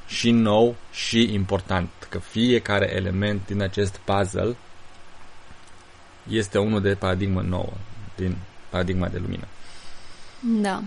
și 0.06 0.30
nou 0.30 0.76
și 0.92 1.32
important, 1.32 1.88
că 2.08 2.18
fiecare 2.18 2.94
element 2.94 3.46
din 3.46 3.62
acest 3.62 3.96
puzzle 3.96 4.56
este 6.28 6.58
unul 6.58 6.80
de 6.80 6.94
paradigmă 6.94 7.40
nouă, 7.40 7.72
din 8.16 8.36
paradigma 8.68 9.08
de 9.08 9.18
lumină. 9.18 9.46
Da. 10.40 10.82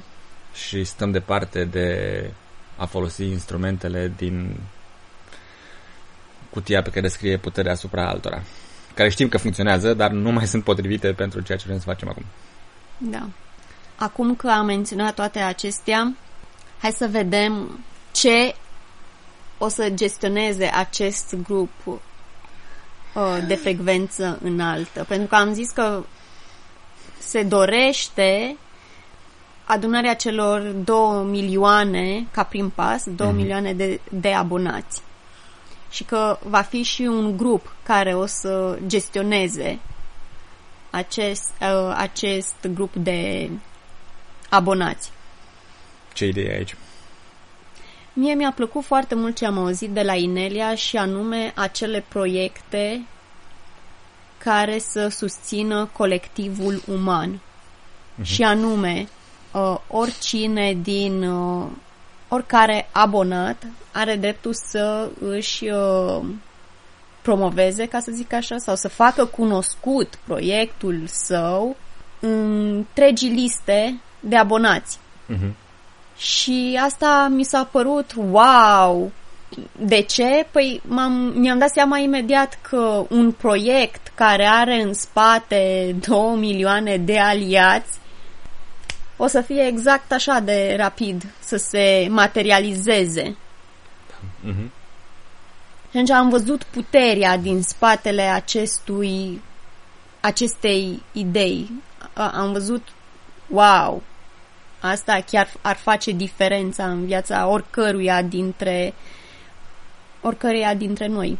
Și 0.54 0.84
stăm 0.84 1.12
departe 1.12 1.64
de 1.64 2.32
a 2.80 2.86
folosi 2.86 3.24
instrumentele 3.24 4.14
din 4.18 4.56
cutia 6.50 6.82
pe 6.82 6.90
care 6.90 7.08
scrie 7.08 7.38
puterea 7.38 7.72
asupra 7.72 8.08
altora, 8.08 8.42
care 8.94 9.10
știm 9.10 9.28
că 9.30 9.38
funcționează, 9.38 9.94
dar 9.94 10.12
nu 10.12 10.32
mai 10.32 10.48
sunt 10.48 10.64
potrivite 10.64 11.14
pentru 11.14 11.42
ceea 11.42 11.58
ce 11.58 11.66
vrem 11.66 11.78
să 11.78 11.86
facem 11.86 12.10
acum. 12.10 12.26
Da. 12.98 13.28
Acum 13.96 14.36
că 14.36 14.50
am 14.50 14.66
menționat 14.66 15.14
toate 15.14 15.40
acestea, 15.40 16.16
hai 16.82 16.92
să 16.92 17.08
vedem 17.12 17.80
ce 18.12 18.56
o 19.58 19.68
să 19.68 19.90
gestioneze 19.90 20.66
acest 20.66 21.36
grup 21.44 21.72
uh, 21.86 21.94
de 23.48 23.56
frecvență 23.56 24.40
înaltă. 24.44 25.06
Pentru 25.08 25.28
că 25.28 25.36
am 25.36 25.54
zis 25.54 25.70
că 25.70 26.04
se 27.20 27.44
dorește 27.44 28.58
adunarea 29.72 30.16
celor 30.16 30.62
2 30.62 31.24
milioane 31.24 32.28
ca 32.32 32.44
prim 32.44 32.70
pas, 32.70 33.04
2 33.06 33.28
mm-hmm. 33.28 33.36
milioane 33.36 33.74
de, 33.74 34.00
de 34.12 34.34
abonați. 34.34 35.02
Și 35.90 36.04
că 36.04 36.38
va 36.44 36.62
fi 36.62 36.82
și 36.82 37.02
un 37.02 37.38
grup 37.38 37.76
care 37.84 38.14
o 38.16 38.26
să 38.26 38.80
gestioneze 38.88 39.80
acest, 40.90 41.52
uh, 41.62 41.94
acest 41.96 42.56
grup 42.74 42.96
de 42.96 43.50
abonați. 44.50 45.12
Ce 46.14 46.26
idee 46.26 46.56
aici? 46.56 46.76
Mie 48.14 48.34
mi-a 48.34 48.52
plăcut 48.52 48.84
foarte 48.84 49.16
mult 49.16 49.36
ce 49.36 49.46
am 49.46 49.58
auzit 49.58 49.90
de 49.90 50.02
la 50.02 50.16
Inelia 50.16 50.76
și 50.76 50.98
anume 50.98 51.52
acele 51.56 52.06
proiecte 52.08 53.06
care 54.38 54.80
să 54.80 55.08
susțină 55.08 55.90
colectivul 55.94 56.82
uman. 56.88 57.40
Uh-huh. 57.40 58.24
Și 58.24 58.44
anume, 58.44 59.08
uh, 59.54 59.76
oricine 59.88 60.78
din 60.82 61.24
uh, 61.24 61.68
oricare 62.28 62.90
abonat 62.92 63.64
are 63.92 64.16
dreptul 64.16 64.54
să 64.54 65.10
își 65.20 65.68
uh, 65.68 66.22
promoveze, 67.22 67.86
ca 67.86 68.00
să 68.00 68.12
zic 68.12 68.34
așa, 68.34 68.58
sau 68.58 68.76
să 68.76 68.88
facă 68.88 69.26
cunoscut 69.26 70.20
proiectul 70.26 71.04
său 71.06 71.76
în 72.20 72.60
întregi 72.76 73.28
liste 73.28 74.00
de 74.20 74.36
abonați. 74.36 74.98
Uh-huh. 75.34 75.52
Și 76.18 76.80
asta 76.84 77.28
mi 77.32 77.44
s-a 77.44 77.64
părut 77.64 78.14
wow! 78.32 79.12
De 79.80 80.02
ce? 80.02 80.48
Păi 80.52 80.82
m-am, 80.88 81.12
mi-am 81.36 81.58
dat 81.58 81.70
seama 81.70 81.98
imediat 81.98 82.60
că 82.62 83.06
un 83.10 83.32
proiect 83.32 84.12
care 84.16 84.46
are 84.46 84.82
în 84.82 84.94
spate 84.94 85.96
2 86.08 86.36
milioane 86.36 86.98
de 86.98 87.20
aliați 87.20 88.00
o 89.22 89.28
să 89.28 89.42
fie 89.42 89.68
exact 89.68 90.12
așa 90.12 90.40
de 90.40 90.76
rapid 90.78 91.26
să 91.40 91.58
se 91.58 92.08
materializeze. 92.10 93.36
Mm-hmm. 94.46 94.70
Și 95.82 95.96
atunci 95.96 96.10
am 96.10 96.30
văzut 96.30 96.64
puterea 96.64 97.38
din 97.38 97.62
spatele 97.62 98.22
acestui 98.22 99.42
acestei 100.20 101.02
idei. 101.12 101.70
Am 102.14 102.52
văzut, 102.52 102.88
wow, 103.48 104.04
asta 104.80 105.24
chiar 105.26 105.50
ar 105.62 105.76
face 105.76 106.12
diferența 106.12 106.88
în 106.90 107.06
viața 107.06 107.48
oricăruia 107.48 108.22
dintre 108.22 108.94
oricăruia 110.22 110.74
dintre 110.74 111.08
noi. 111.08 111.38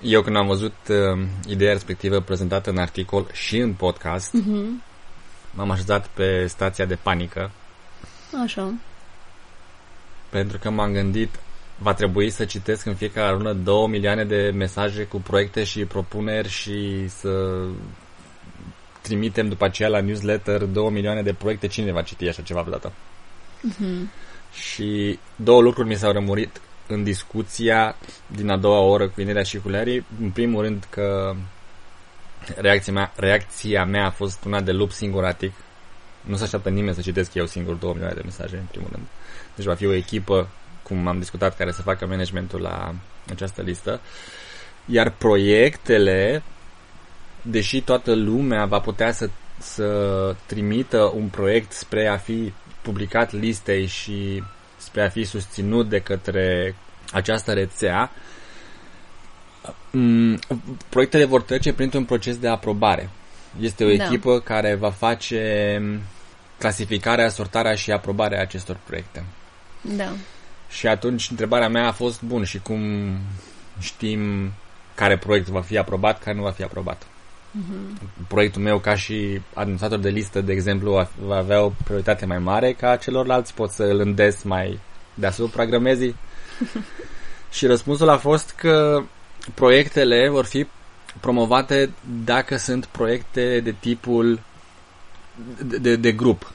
Eu 0.00 0.22
când 0.22 0.36
am 0.36 0.46
văzut 0.46 0.74
uh, 0.88 1.26
ideea 1.48 1.72
respectivă 1.72 2.20
prezentată 2.20 2.70
în 2.70 2.78
articol 2.78 3.26
și 3.32 3.56
în 3.56 3.72
podcast, 3.72 4.36
uh-huh 4.36 4.88
m-am 5.50 5.70
așezat 5.70 6.06
pe 6.06 6.46
stația 6.46 6.84
de 6.84 6.94
panică. 6.94 7.50
Așa. 8.44 8.72
Pentru 10.28 10.58
că 10.58 10.70
m-am 10.70 10.92
gândit, 10.92 11.38
va 11.78 11.94
trebui 11.94 12.30
să 12.30 12.44
citesc 12.44 12.86
în 12.86 12.94
fiecare 12.94 13.32
lună 13.32 13.52
2 13.52 13.86
milioane 13.86 14.24
de 14.24 14.52
mesaje 14.54 15.02
cu 15.02 15.20
proiecte 15.20 15.64
și 15.64 15.84
propuneri 15.84 16.48
și 16.48 17.08
să 17.08 17.64
trimitem 19.00 19.48
după 19.48 19.64
aceea 19.64 19.88
la 19.88 20.00
newsletter 20.00 20.64
2 20.64 20.90
milioane 20.90 21.22
de 21.22 21.32
proiecte. 21.32 21.66
Cine 21.66 21.92
va 21.92 22.02
citi 22.02 22.28
așa 22.28 22.42
ceva 22.42 22.60
vreodată? 22.60 22.92
Uh-huh. 23.68 24.08
Și 24.52 25.18
două 25.36 25.60
lucruri 25.60 25.88
mi 25.88 25.94
s-au 25.94 26.12
rămurit 26.12 26.60
în 26.86 27.02
discuția 27.02 27.96
din 28.26 28.50
a 28.50 28.56
doua 28.56 28.78
oră 28.78 29.08
cu 29.08 29.20
Inelia 29.20 29.42
și 29.42 29.58
cu 29.58 29.68
Larry. 29.68 30.04
În 30.20 30.30
primul 30.30 30.62
rând 30.62 30.86
că 30.90 31.34
reacția 32.56 32.92
mea, 32.92 33.12
reacția 33.16 33.84
mea 33.84 34.06
a 34.06 34.10
fost 34.10 34.44
una 34.44 34.60
de 34.60 34.72
lup 34.72 34.90
singuratic. 34.90 35.52
Nu 36.20 36.36
se 36.36 36.42
așteaptă 36.42 36.68
nimeni 36.68 36.94
să 36.94 37.00
citesc 37.00 37.34
eu 37.34 37.46
singur 37.46 37.74
două 37.74 37.92
milioane 37.92 38.16
de 38.16 38.22
mesaje, 38.24 38.56
în 38.56 38.64
primul 38.70 38.88
rând. 38.92 39.06
Deci 39.56 39.64
va 39.64 39.74
fi 39.74 39.86
o 39.86 39.92
echipă, 39.92 40.48
cum 40.82 41.06
am 41.06 41.18
discutat, 41.18 41.56
care 41.56 41.72
să 41.72 41.82
facă 41.82 42.06
managementul 42.06 42.60
la 42.60 42.94
această 43.30 43.62
listă. 43.62 44.00
Iar 44.86 45.10
proiectele, 45.10 46.42
deși 47.42 47.80
toată 47.80 48.14
lumea 48.14 48.64
va 48.64 48.78
putea 48.80 49.12
să, 49.12 49.30
să 49.58 50.34
trimită 50.46 51.12
un 51.14 51.28
proiect 51.28 51.72
spre 51.72 52.06
a 52.06 52.16
fi 52.16 52.52
publicat 52.82 53.32
listei 53.32 53.86
și 53.86 54.42
spre 54.76 55.02
a 55.04 55.08
fi 55.08 55.24
susținut 55.24 55.88
de 55.88 55.98
către 55.98 56.74
această 57.12 57.52
rețea, 57.52 58.10
Mm, 58.10 58.39
proiectele 60.88 61.24
vor 61.24 61.42
trece 61.42 61.72
printr-un 61.72 62.04
proces 62.04 62.36
de 62.36 62.48
aprobare. 62.48 63.10
Este 63.60 63.84
o 63.84 63.96
da. 63.96 64.04
echipă 64.04 64.40
care 64.40 64.74
va 64.74 64.90
face 64.90 65.78
mm, 65.82 66.00
clasificarea, 66.58 67.28
sortarea 67.28 67.74
și 67.74 67.92
aprobarea 67.92 68.40
acestor 68.40 68.76
proiecte. 68.86 69.24
Da. 69.80 70.12
Și 70.70 70.86
atunci 70.86 71.30
întrebarea 71.30 71.68
mea 71.68 71.86
a 71.86 71.92
fost, 71.92 72.22
bun, 72.22 72.44
și 72.44 72.58
cum 72.58 72.80
știm 73.78 74.52
care 74.94 75.18
proiect 75.18 75.48
va 75.48 75.60
fi 75.60 75.78
aprobat, 75.78 76.22
care 76.22 76.36
nu 76.36 76.42
va 76.42 76.50
fi 76.50 76.62
aprobat? 76.62 77.02
Uh-huh. 77.02 78.26
Proiectul 78.28 78.62
meu 78.62 78.78
ca 78.78 78.94
și 78.94 79.40
administrator 79.54 79.98
de 79.98 80.08
listă, 80.08 80.40
de 80.40 80.52
exemplu, 80.52 81.08
va 81.20 81.36
avea 81.36 81.62
o 81.62 81.72
prioritate 81.84 82.26
mai 82.26 82.38
mare 82.38 82.72
ca 82.72 82.96
celorlalți, 82.96 83.54
pot 83.54 83.70
să 83.70 83.82
îl 83.82 84.00
îndes 84.00 84.42
mai 84.42 84.78
deasupra 85.14 85.66
grămezii? 85.66 86.16
și 87.52 87.66
răspunsul 87.66 88.08
a 88.08 88.16
fost 88.16 88.50
că 88.50 89.02
proiectele 89.54 90.28
vor 90.28 90.44
fi 90.44 90.66
promovate 91.20 91.90
dacă 92.24 92.56
sunt 92.56 92.86
proiecte 92.86 93.60
de 93.60 93.74
tipul 93.80 94.40
de, 95.64 95.78
de, 95.78 95.96
de 95.96 96.12
grup. 96.12 96.52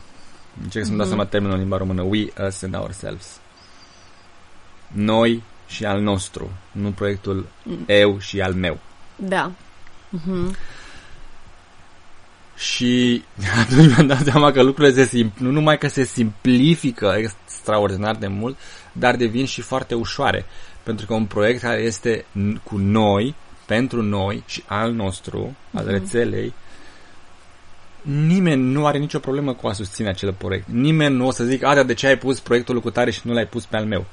Încerc 0.63 0.85
să-mi 0.85 0.97
dau 0.97 1.05
mhm. 1.05 1.15
seama 1.15 1.29
termenul 1.29 1.55
în 1.55 1.61
limba 1.61 1.77
română. 1.77 2.01
We, 2.01 2.27
us 2.47 2.61
and 2.61 2.75
ourselves. 2.75 3.39
Noi 4.87 5.43
și 5.67 5.85
al 5.85 6.01
nostru. 6.01 6.51
Nu 6.71 6.91
proiectul 6.91 7.47
mm. 7.63 7.83
eu 7.87 8.19
și 8.19 8.41
al 8.41 8.53
meu. 8.53 8.79
Da. 9.15 9.51
Uh-huh. 10.17 10.55
Și 12.55 13.23
atunci 13.61 13.87
mi-am 13.87 14.07
dat 14.07 14.23
seama 14.23 14.51
că 14.51 14.61
lucrurile 14.61 14.93
se 15.03 15.05
simpl- 15.07 15.43
nu 15.43 15.51
numai 15.51 15.77
că 15.77 15.87
se 15.87 16.03
simplifică 16.03 17.15
extraordinar 17.17 18.15
de 18.15 18.27
mult, 18.27 18.57
dar 18.91 19.15
devin 19.15 19.45
și 19.45 19.61
foarte 19.61 19.95
ușoare. 19.95 20.45
Pentru 20.85 21.05
că 21.05 21.13
un 21.13 21.25
proiect 21.25 21.61
care 21.61 21.81
este 21.81 22.25
cu 22.63 22.77
noi, 22.77 23.35
pentru 23.65 24.01
noi 24.01 24.43
și 24.45 24.63
al 24.67 24.91
nostru, 24.91 25.55
al 25.73 25.83
mm-hmm. 25.83 25.89
rețelei, 25.89 26.53
nimeni 28.01 28.61
nu 28.61 28.85
are 28.85 28.97
nicio 28.97 29.19
problemă 29.19 29.53
cu 29.53 29.67
a 29.67 29.73
susține 29.73 30.09
acel 30.09 30.33
proiect. 30.33 30.67
Nimeni 30.67 31.15
nu 31.15 31.27
o 31.27 31.31
să 31.31 31.43
zică, 31.43 31.67
a, 31.67 31.83
de 31.83 31.93
ce 31.93 32.07
ai 32.07 32.17
pus 32.17 32.39
proiectul 32.39 32.81
cu 32.81 32.89
tare 32.89 33.11
și 33.11 33.21
nu 33.23 33.33
l-ai 33.33 33.47
pus 33.47 33.65
pe 33.65 33.77
al 33.77 33.85
meu? 33.85 34.05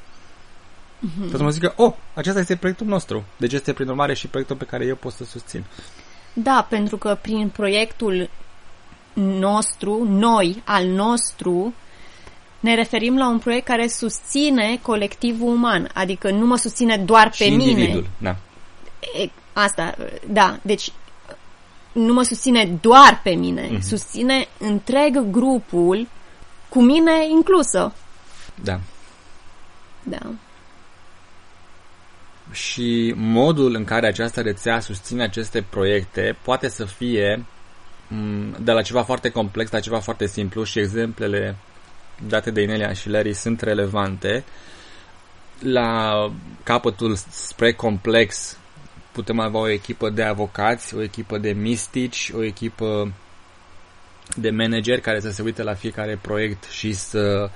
Mm-hmm. 1.03 1.31
Să 1.31 1.43
mă 1.43 1.51
zică, 1.51 1.73
oh, 1.77 1.93
acesta 2.15 2.39
este 2.39 2.57
proiectul 2.57 2.87
nostru. 2.87 3.25
Deci 3.37 3.53
este, 3.53 3.73
prin 3.73 3.89
urmare, 3.89 4.15
și 4.15 4.27
proiectul 4.27 4.57
pe 4.57 4.65
care 4.65 4.85
eu 4.85 4.95
pot 4.95 5.13
să 5.13 5.25
susțin. 5.25 5.65
Da, 6.33 6.67
pentru 6.69 6.97
că 6.97 7.19
prin 7.23 7.49
proiectul 7.49 8.31
nostru, 9.15 10.05
noi, 10.09 10.63
al 10.65 10.87
nostru, 10.87 11.75
ne 12.63 12.75
referim 12.75 13.17
la 13.17 13.29
un 13.29 13.39
proiect 13.39 13.67
care 13.67 13.87
susține 13.87 14.79
colectivul 14.83 15.53
uman, 15.55 15.91
adică 15.95 16.31
nu 16.31 16.47
mă 16.47 16.57
susține 16.57 16.97
doar 16.97 17.29
pe 17.39 17.45
și 17.45 17.51
mine. 17.51 17.71
Individul, 17.71 18.07
da. 18.19 18.37
E, 19.21 19.31
asta, 19.53 19.95
da, 20.29 20.59
deci 20.63 20.93
nu 21.93 22.13
mă 22.13 22.23
susține 22.23 22.79
doar 22.81 23.21
pe 23.23 23.31
mine, 23.31 23.69
mm-hmm. 23.69 23.81
susține 23.81 24.49
întreg 24.59 25.31
grupul, 25.31 26.09
cu 26.69 26.83
mine 26.83 27.13
inclusă. 27.31 27.95
Da. 28.63 28.81
Da. 30.03 30.19
Și 32.51 33.15
modul 33.17 33.75
în 33.75 33.85
care 33.85 34.07
această 34.07 34.41
rețea 34.41 34.81
susține 34.81 35.23
aceste 35.23 35.63
proiecte 35.71 36.37
poate 36.43 36.69
să 36.69 36.85
fie 36.85 37.45
de 38.59 38.73
la 38.73 38.83
ceva 38.83 39.03
foarte 39.03 39.29
complex 39.29 39.71
la 39.71 39.81
ceva 39.81 40.01
foarte 40.01 40.27
simplu 40.27 40.65
și 40.65 40.79
exemplele 40.79 41.57
date 42.29 42.51
de 42.51 42.63
Inelia 42.63 42.93
și 42.93 43.09
Larry 43.09 43.33
sunt 43.35 43.61
relevante. 43.61 44.45
La 45.59 46.13
capătul 46.63 47.17
spre 47.31 47.73
complex 47.73 48.57
putem 49.13 49.39
avea 49.39 49.61
o 49.61 49.69
echipă 49.69 50.11
de 50.11 50.23
avocați, 50.23 50.95
o 50.95 51.03
echipă 51.03 51.39
de 51.39 51.51
mistici, 51.53 52.31
o 52.35 52.43
echipă 52.43 53.13
de 54.37 54.51
manageri 54.51 55.01
care 55.01 55.21
să 55.21 55.31
se 55.31 55.43
uite 55.43 55.63
la 55.63 55.75
fiecare 55.75 56.19
proiect 56.23 56.65
și 56.65 56.93
să 56.93 57.51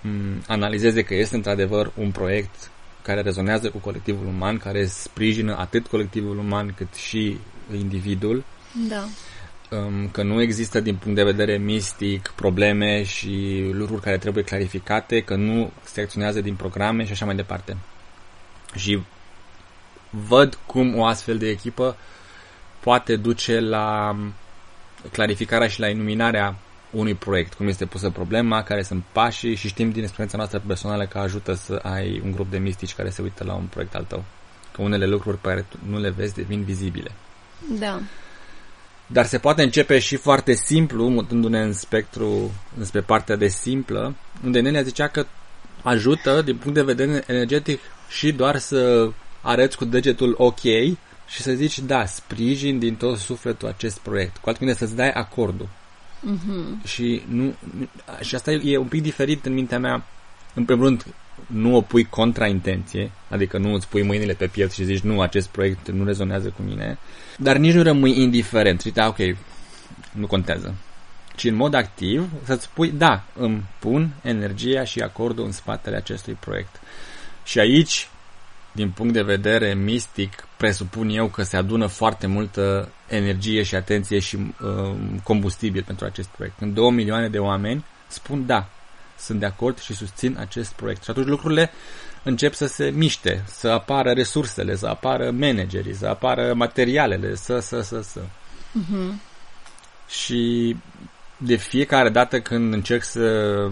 m- 0.00 0.46
analizeze 0.46 1.02
că 1.02 1.14
este 1.14 1.36
într-adevăr 1.36 1.92
un 1.94 2.10
proiect 2.10 2.70
care 3.02 3.20
rezonează 3.20 3.70
cu 3.70 3.78
colectivul 3.78 4.26
uman, 4.26 4.58
care 4.58 4.86
sprijină 4.86 5.56
atât 5.56 5.86
colectivul 5.86 6.38
uman 6.38 6.74
cât 6.76 6.94
și 6.94 7.38
individul. 7.78 8.44
Da. 8.88 9.04
Um, 9.70 10.08
că 10.08 10.22
nu 10.22 10.40
există 10.40 10.80
din 10.80 10.96
punct 10.96 11.16
de 11.16 11.24
vedere 11.24 11.56
mistic 11.56 12.32
probleme 12.34 13.02
și 13.02 13.66
lucruri 13.72 14.00
care 14.00 14.18
trebuie 14.18 14.44
clarificate, 14.44 15.20
că 15.20 15.34
nu 15.34 15.70
se 15.84 16.00
acționează 16.00 16.40
din 16.40 16.54
programe 16.54 17.04
și 17.04 17.12
așa 17.12 17.24
mai 17.24 17.34
departe. 17.34 17.76
Și 18.74 19.00
văd 20.10 20.58
cum 20.66 20.98
o 20.98 21.04
astfel 21.04 21.38
de 21.38 21.48
echipă 21.48 21.96
poate 22.80 23.16
duce 23.16 23.60
la 23.60 24.16
clarificarea 25.12 25.68
și 25.68 25.80
la 25.80 25.88
iluminarea 25.88 26.56
unui 26.90 27.14
proiect, 27.14 27.54
cum 27.54 27.68
este 27.68 27.86
pusă 27.86 28.10
problema, 28.10 28.62
care 28.62 28.82
sunt 28.82 29.04
pașii 29.12 29.54
și 29.54 29.68
știm 29.68 29.90
din 29.90 30.02
experiența 30.02 30.36
noastră 30.36 30.62
personală 30.66 31.06
că 31.06 31.18
ajută 31.18 31.54
să 31.54 31.80
ai 31.82 32.20
un 32.24 32.32
grup 32.32 32.50
de 32.50 32.58
mistici 32.58 32.94
care 32.94 33.10
se 33.10 33.22
uită 33.22 33.44
la 33.44 33.54
un 33.54 33.64
proiect 33.64 33.94
al 33.94 34.04
tău. 34.04 34.24
Că 34.72 34.82
unele 34.82 35.06
lucruri 35.06 35.38
pe 35.38 35.48
care 35.48 35.66
tu 35.68 35.78
nu 35.88 35.98
le 35.98 36.10
vezi 36.10 36.34
devin 36.34 36.62
vizibile. 36.62 37.10
Da. 37.78 38.00
Dar 39.06 39.26
se 39.26 39.38
poate 39.38 39.62
începe 39.62 39.98
și 39.98 40.16
foarte 40.16 40.52
simplu, 40.52 41.08
mutându-ne 41.08 41.60
în 41.60 41.72
spectru, 41.72 42.52
înspre 42.78 43.00
partea 43.00 43.36
de 43.36 43.48
simplă, 43.48 44.14
unde 44.44 44.60
Nelia 44.60 44.82
zicea 44.82 45.08
că 45.08 45.26
ajută, 45.82 46.42
din 46.42 46.56
punct 46.56 46.74
de 46.74 46.82
vedere 46.82 47.24
energetic, 47.26 47.80
și 48.08 48.32
doar 48.32 48.58
să 48.58 49.10
arăți 49.40 49.76
cu 49.76 49.84
degetul 49.84 50.34
ok 50.38 50.60
și 51.28 51.42
să 51.42 51.52
zici, 51.52 51.78
da, 51.78 52.06
sprijin 52.06 52.78
din 52.78 52.94
tot 52.94 53.18
sufletul 53.18 53.68
acest 53.68 53.98
proiect. 53.98 54.36
Cu 54.36 54.48
altcuvinte, 54.48 54.78
să-ți 54.78 54.96
dai 54.96 55.10
acordul. 55.10 55.68
Mhm. 56.20 56.86
Și, 56.86 57.22
nu, 57.28 57.54
și 58.20 58.34
asta 58.34 58.52
e 58.52 58.76
un 58.76 58.86
pic 58.86 59.02
diferit 59.02 59.46
în 59.46 59.52
mintea 59.52 59.78
mea. 59.78 60.04
În 60.54 60.64
primul 60.64 60.84
rând, 60.84 61.06
nu 61.46 61.76
o 61.76 61.80
pui 61.80 62.04
contra 62.04 62.46
intenție, 62.46 63.10
adică 63.28 63.58
nu 63.58 63.72
îți 63.72 63.88
pui 63.88 64.02
mâinile 64.02 64.32
pe 64.32 64.46
piept 64.46 64.72
și 64.72 64.84
zici, 64.84 65.00
nu, 65.00 65.20
acest 65.20 65.48
proiect 65.48 65.90
nu 65.90 66.04
rezonează 66.04 66.48
cu 66.48 66.62
mine, 66.62 66.98
dar 67.38 67.56
nici 67.56 67.74
nu 67.74 67.82
rămâi 67.82 68.22
indiferent. 68.22 68.80
Și 68.80 68.90
da, 68.90 69.06
ok, 69.06 69.18
nu 70.12 70.26
contează. 70.26 70.74
Ci 71.36 71.44
în 71.44 71.54
mod 71.54 71.74
activ 71.74 72.30
să-ți 72.44 72.64
spui, 72.64 72.90
da, 72.90 73.24
îmi 73.34 73.64
pun 73.78 74.10
energia 74.22 74.84
și 74.84 75.00
acordul 75.00 75.44
în 75.44 75.52
spatele 75.52 75.96
acestui 75.96 76.36
proiect. 76.40 76.80
Și 77.44 77.58
aici, 77.58 78.08
din 78.72 78.90
punct 78.90 79.12
de 79.12 79.22
vedere 79.22 79.74
mistic, 79.74 80.46
presupun 80.56 81.08
eu 81.08 81.26
că 81.26 81.42
se 81.42 81.56
adună 81.56 81.86
foarte 81.86 82.26
multă 82.26 82.88
energie 83.08 83.62
și 83.62 83.74
atenție 83.74 84.18
și 84.18 84.36
uh, 84.36 84.96
combustibil 85.22 85.82
pentru 85.82 86.06
acest 86.06 86.28
proiect. 86.28 86.58
Când 86.58 86.74
două 86.74 86.90
milioane 86.90 87.28
de 87.28 87.38
oameni 87.38 87.84
spun 88.08 88.46
da, 88.46 88.68
sunt 89.18 89.40
de 89.40 89.46
acord 89.46 89.78
și 89.78 89.94
susțin 89.94 90.36
acest 90.38 90.72
proiect. 90.72 91.02
Și 91.02 91.10
atunci 91.10 91.26
lucrurile 91.26 91.70
încep 92.22 92.54
să 92.54 92.66
se 92.66 92.90
miște, 92.90 93.42
să 93.46 93.68
apară 93.68 94.12
resursele, 94.12 94.76
să 94.76 94.86
apară 94.86 95.30
managerii, 95.30 95.94
să 95.94 96.06
apară 96.06 96.54
materialele, 96.54 97.34
să, 97.34 97.58
să, 97.58 97.80
să, 97.80 98.00
să. 98.00 98.20
Mhm. 98.72 99.20
Și 100.08 100.76
de 101.36 101.56
fiecare 101.56 102.08
dată 102.08 102.40
când 102.40 102.72
încerc 102.72 103.02
să 103.02 103.68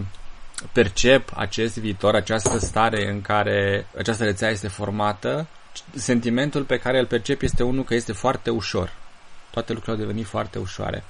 percep 0.72 1.32
acest 1.34 1.78
viitor, 1.78 2.14
această 2.14 2.58
stare 2.58 3.10
în 3.10 3.20
care 3.20 3.86
această 3.98 4.24
rețea 4.24 4.50
este 4.50 4.68
formată, 4.68 5.46
sentimentul 5.94 6.62
pe 6.62 6.78
care 6.78 6.98
îl 6.98 7.06
percep 7.06 7.42
este 7.42 7.62
unul 7.62 7.84
că 7.84 7.94
este 7.94 8.12
foarte 8.12 8.50
ușor. 8.50 8.92
Toate 9.50 9.72
lucrurile 9.72 10.02
au 10.02 10.08
devenit 10.08 10.28
foarte 10.28 10.58
ușoare. 10.58 11.04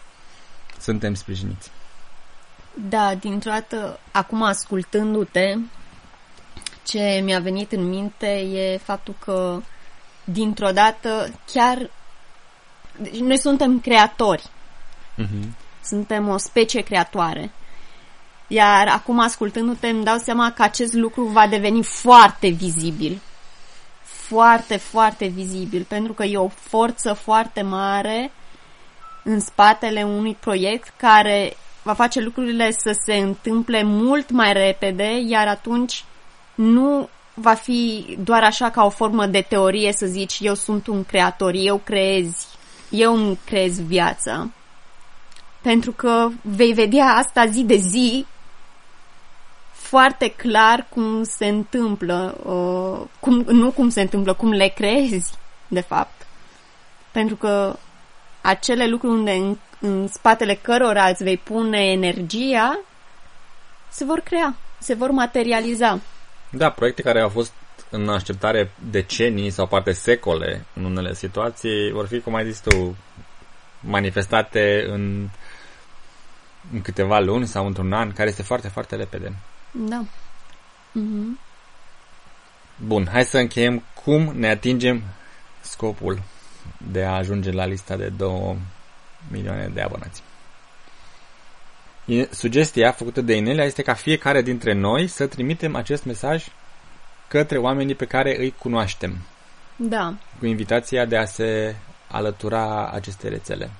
Suntem 0.78 1.14
sprijiniți. 1.14 1.70
Da, 2.74 3.14
dintr-o 3.14 3.50
dată, 3.50 4.00
acum 4.10 4.42
ascultându-te, 4.42 5.54
ce 6.86 7.20
mi-a 7.24 7.38
venit 7.38 7.72
în 7.72 7.88
minte 7.88 8.38
e 8.38 8.76
faptul 8.76 9.14
că 9.24 9.60
dintr-o 10.24 10.70
dată 10.70 11.30
chiar 11.52 11.90
deci 12.98 13.18
noi 13.18 13.38
suntem 13.38 13.80
creatori, 13.80 14.50
Mm-hmm. 15.22 15.54
suntem 15.84 16.28
o 16.28 16.36
specie 16.36 16.80
creatoare. 16.80 17.50
Iar 18.46 18.88
acum 18.88 19.18
ascultându-te 19.18 19.88
îmi 19.88 20.04
dau 20.04 20.16
seama 20.16 20.52
că 20.52 20.62
acest 20.62 20.92
lucru 20.92 21.24
va 21.24 21.46
deveni 21.46 21.82
foarte 21.82 22.48
vizibil. 22.48 23.20
Foarte, 24.02 24.76
foarte 24.76 25.26
vizibil, 25.26 25.84
pentru 25.88 26.12
că 26.12 26.24
e 26.24 26.36
o 26.36 26.48
forță 26.48 27.12
foarte 27.12 27.62
mare 27.62 28.32
în 29.22 29.40
spatele 29.40 30.02
unui 30.02 30.36
proiect 30.40 30.92
care 30.96 31.56
va 31.84 31.92
face 31.92 32.20
lucrurile 32.20 32.70
să 32.70 32.96
se 33.04 33.14
întâmple 33.14 33.82
mult 33.82 34.30
mai 34.30 34.52
repede, 34.52 35.20
iar 35.26 35.46
atunci 35.46 36.04
nu 36.54 37.08
va 37.34 37.54
fi 37.54 38.16
doar 38.20 38.42
așa 38.42 38.70
ca 38.70 38.84
o 38.84 38.88
formă 38.88 39.26
de 39.26 39.40
teorie 39.40 39.92
să 39.92 40.06
zici 40.06 40.38
eu 40.40 40.54
sunt 40.54 40.86
un 40.86 41.04
creator, 41.04 41.52
eu 41.54 41.80
creez, 41.84 42.46
eu 42.90 43.14
îmi 43.14 43.38
creez 43.44 43.80
viața. 43.80 44.50
Pentru 45.62 45.92
că 45.92 46.28
vei 46.42 46.72
vedea 46.72 47.06
asta 47.06 47.46
zi 47.46 47.62
de 47.62 47.76
zi 47.76 48.26
foarte 49.72 50.28
clar 50.28 50.86
cum 50.88 51.22
se 51.22 51.46
întâmplă, 51.46 52.36
uh, 52.44 53.06
cum, 53.20 53.34
nu 53.34 53.70
cum 53.70 53.88
se 53.88 54.00
întâmplă, 54.00 54.32
cum 54.32 54.50
le 54.50 54.68
creezi, 54.68 55.34
de 55.68 55.80
fapt. 55.80 56.26
Pentru 57.12 57.36
că 57.36 57.76
acele 58.40 58.86
lucruri 58.86 59.14
unde 59.14 59.56
în, 59.84 60.00
în 60.00 60.08
spatele 60.08 60.54
cărora 60.54 61.04
îți 61.08 61.22
vei 61.22 61.36
pune 61.36 61.90
energia 61.90 62.78
se 63.90 64.04
vor 64.04 64.20
crea, 64.20 64.56
se 64.78 64.94
vor 64.94 65.10
materializa. 65.10 66.00
Da, 66.50 66.70
proiecte 66.70 67.02
care 67.02 67.20
au 67.20 67.28
fost 67.28 67.52
în 67.90 68.08
așteptare 68.08 68.70
decenii 68.90 69.50
sau 69.50 69.66
poate 69.66 69.92
secole 69.92 70.64
în 70.74 70.84
unele 70.84 71.14
situații 71.14 71.90
vor 71.92 72.06
fi, 72.06 72.20
cum 72.20 72.34
ai 72.34 72.44
zis 72.44 72.60
tu, 72.60 72.96
manifestate 73.80 74.84
în, 74.88 75.28
în 76.72 76.82
câteva 76.82 77.18
luni 77.18 77.46
sau 77.46 77.66
într-un 77.66 77.92
an, 77.92 78.12
care 78.12 78.28
este 78.28 78.42
foarte, 78.42 78.68
foarte 78.68 78.96
repede. 78.96 79.32
Da. 79.70 80.04
Mhm. 80.92 81.38
Bun, 82.76 83.08
hai 83.12 83.24
să 83.24 83.38
încheiem 83.38 83.82
cum 84.04 84.32
ne 84.34 84.48
atingem 84.48 85.02
scopul 85.60 86.22
de 86.90 87.04
a 87.04 87.16
ajunge 87.16 87.50
la 87.50 87.64
lista 87.64 87.96
de 87.96 88.08
2 88.08 88.56
milioane 89.30 89.70
de 89.74 89.80
abonați. 89.80 90.22
E- 92.04 92.28
Sugestia 92.30 92.92
făcută 92.92 93.20
de 93.20 93.36
Inelia 93.36 93.64
este 93.64 93.82
ca 93.82 93.94
fiecare 93.94 94.42
dintre 94.42 94.72
noi 94.72 95.06
să 95.06 95.26
trimitem 95.26 95.74
acest 95.74 96.04
mesaj 96.04 96.46
către 97.28 97.58
oamenii 97.58 97.94
pe 97.94 98.06
care 98.06 98.38
îi 98.38 98.54
cunoaștem, 98.58 99.18
Da. 99.76 100.14
cu 100.38 100.46
invitația 100.46 101.04
de 101.04 101.16
a 101.16 101.24
se 101.24 101.76
alătura 102.08 102.90
acestei 102.90 103.30
rețele 103.30 103.70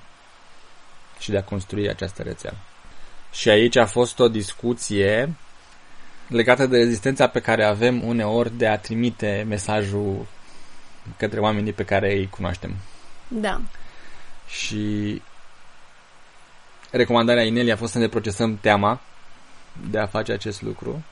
și 1.19 1.31
de 1.31 1.37
a 1.37 1.43
construi 1.43 1.89
această 1.89 2.21
rețea. 2.21 2.53
Și 3.31 3.49
aici 3.49 3.75
a 3.75 3.85
fost 3.85 4.19
o 4.19 4.27
discuție 4.27 5.33
legată 6.27 6.65
de 6.65 6.77
rezistența 6.77 7.27
pe 7.27 7.39
care 7.39 7.65
avem 7.65 8.03
uneori 8.07 8.57
de 8.57 8.67
a 8.67 8.77
trimite 8.77 9.45
mesajul 9.47 10.25
către 11.17 11.39
oamenii 11.39 11.73
pe 11.73 11.85
care 11.85 12.13
îi 12.13 12.29
cunoaștem. 12.29 12.75
Da. 13.27 13.61
Și 14.47 15.21
recomandarea 16.95 17.43
Inelii 17.43 17.71
a 17.71 17.75
fost 17.75 17.91
să 17.91 17.99
ne 17.99 18.07
procesăm 18.07 18.57
teama 18.61 19.01
de 19.89 19.99
a 19.99 20.05
face 20.05 20.31
acest 20.31 20.61
lucru. 20.61 21.03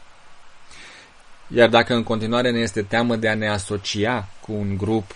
Iar 1.48 1.70
dacă 1.70 1.94
în 1.94 2.04
continuare 2.04 2.52
ne 2.52 2.60
este 2.60 2.82
teamă 2.82 3.16
de 3.16 3.30
a 3.30 3.36
ne 3.36 3.50
asocia 3.50 4.28
cu 4.42 4.52
un 4.54 4.78
grup 4.78 5.16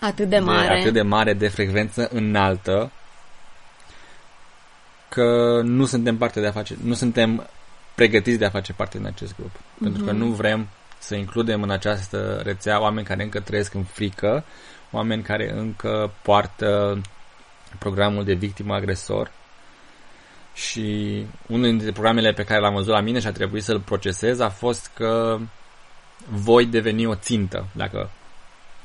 Atât 0.00 0.28
de 0.28 0.38
mare. 0.38 0.66
de 0.66 0.80
atât 0.80 0.92
de 0.92 1.02
mare 1.02 1.32
de 1.32 1.48
frecvență 1.48 2.08
înaltă, 2.12 2.90
că 5.08 5.60
nu 5.64 5.84
suntem 5.84 6.16
parte 6.16 6.40
de 6.40 6.46
a 6.46 6.52
face, 6.52 6.76
nu 6.82 6.94
suntem 6.94 7.48
pregătiți 7.94 8.38
de 8.38 8.44
a 8.44 8.50
face 8.50 8.72
parte 8.72 8.98
din 8.98 9.06
acest 9.06 9.34
grup. 9.36 9.50
Mm-hmm. 9.50 9.82
Pentru 9.82 10.04
că 10.04 10.12
nu 10.12 10.26
vrem 10.26 10.68
să 10.98 11.14
includem 11.14 11.62
în 11.62 11.70
această 11.70 12.40
rețea 12.44 12.80
oameni 12.80 13.06
care 13.06 13.22
încă 13.22 13.40
trăiesc 13.40 13.74
în 13.74 13.84
frică, 13.84 14.44
oameni 14.90 15.22
care 15.22 15.52
încă 15.52 16.12
poartă 16.22 17.00
programul 17.78 18.24
de 18.24 18.32
victimă 18.32 18.74
agresor 18.74 19.30
și 20.56 21.26
unul 21.46 21.68
dintre 21.68 21.92
programele 21.92 22.32
pe 22.32 22.44
care 22.44 22.60
l-am 22.60 22.74
văzut 22.74 22.92
la 22.92 23.00
mine 23.00 23.20
și 23.20 23.26
a 23.26 23.32
trebuit 23.32 23.62
să-l 23.62 23.80
procesez 23.80 24.40
a 24.40 24.48
fost 24.48 24.90
că 24.94 25.38
voi 26.28 26.66
deveni 26.66 27.06
o 27.06 27.14
țintă 27.14 27.66
dacă 27.72 28.10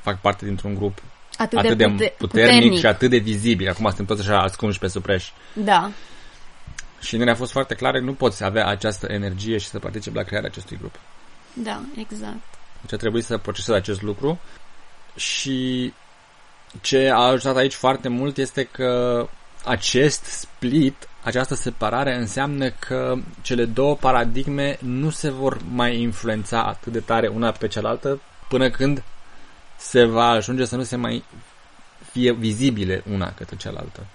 fac 0.00 0.20
parte 0.20 0.44
dintr-un 0.44 0.74
grup 0.74 1.02
Atât, 1.36 1.58
atât 1.58 1.76
de, 1.76 1.84
de 1.84 1.90
pute- 1.90 2.14
puternic, 2.18 2.52
puternic 2.52 2.78
și 2.78 2.86
atât 2.86 3.10
de 3.10 3.16
vizibil. 3.16 3.68
Acum 3.68 3.86
suntem 3.86 4.04
toți 4.04 4.20
așa 4.20 4.40
ascunși 4.40 4.78
pe 4.78 4.86
supreș. 4.86 5.30
Da. 5.52 5.90
Și 7.00 7.16
ne 7.16 7.30
a 7.30 7.34
fost 7.34 7.52
foarte 7.52 7.74
clar 7.74 7.92
că 7.92 8.00
nu 8.00 8.14
poți 8.14 8.44
avea 8.44 8.66
această 8.66 9.06
energie 9.10 9.58
și 9.58 9.66
să 9.66 9.78
participi 9.78 10.16
la 10.16 10.22
crearea 10.22 10.48
acestui 10.48 10.76
grup. 10.76 10.94
Da, 11.52 11.82
exact. 11.96 12.42
Deci 12.80 12.92
a 12.92 12.96
trebuit 12.96 13.24
să 13.24 13.38
procesez 13.38 13.74
acest 13.74 14.02
lucru 14.02 14.40
și 15.16 15.92
ce 16.80 17.10
a 17.10 17.20
ajutat 17.20 17.56
aici 17.56 17.74
foarte 17.74 18.08
mult 18.08 18.36
este 18.36 18.64
că 18.64 19.28
acest 19.64 20.24
split, 20.24 21.08
această 21.22 21.54
separare 21.54 22.16
înseamnă 22.16 22.70
că 22.70 23.14
cele 23.42 23.64
două 23.64 23.96
paradigme 23.96 24.78
nu 24.80 25.10
se 25.10 25.30
vor 25.30 25.58
mai 25.72 26.00
influența 26.00 26.62
atât 26.62 26.92
de 26.92 27.00
tare 27.00 27.26
una 27.26 27.50
pe 27.50 27.68
cealaltă 27.68 28.20
până 28.48 28.70
când 28.70 29.02
se 29.76 30.04
va 30.04 30.28
ajunge 30.28 30.64
să 30.64 30.76
nu 30.76 30.82
se 30.82 30.96
mai 30.96 31.24
fie 32.10 32.32
vizibile 32.32 33.02
una 33.10 33.32
către 33.32 33.56
cealaltă. 33.56 34.06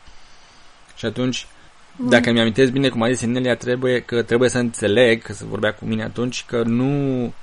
Și 0.96 1.06
atunci, 1.06 1.48
dacă 1.96 2.32
mi 2.32 2.40
amintesc 2.40 2.72
bine 2.72 2.90
cum 2.90 3.02
a 3.02 3.12
zis 3.12 3.22
Inelia, 3.22 3.56
trebuie, 3.56 4.02
că 4.02 4.24
trebuie 4.24 4.50
să 4.50 4.58
înțeleg, 4.58 5.22
că 5.22 5.34
se 5.34 5.46
vorbea 5.46 5.74
cu 5.74 5.86
mine 5.86 6.04
atunci, 6.04 6.46
că 6.46 6.64
nu 6.64 7.34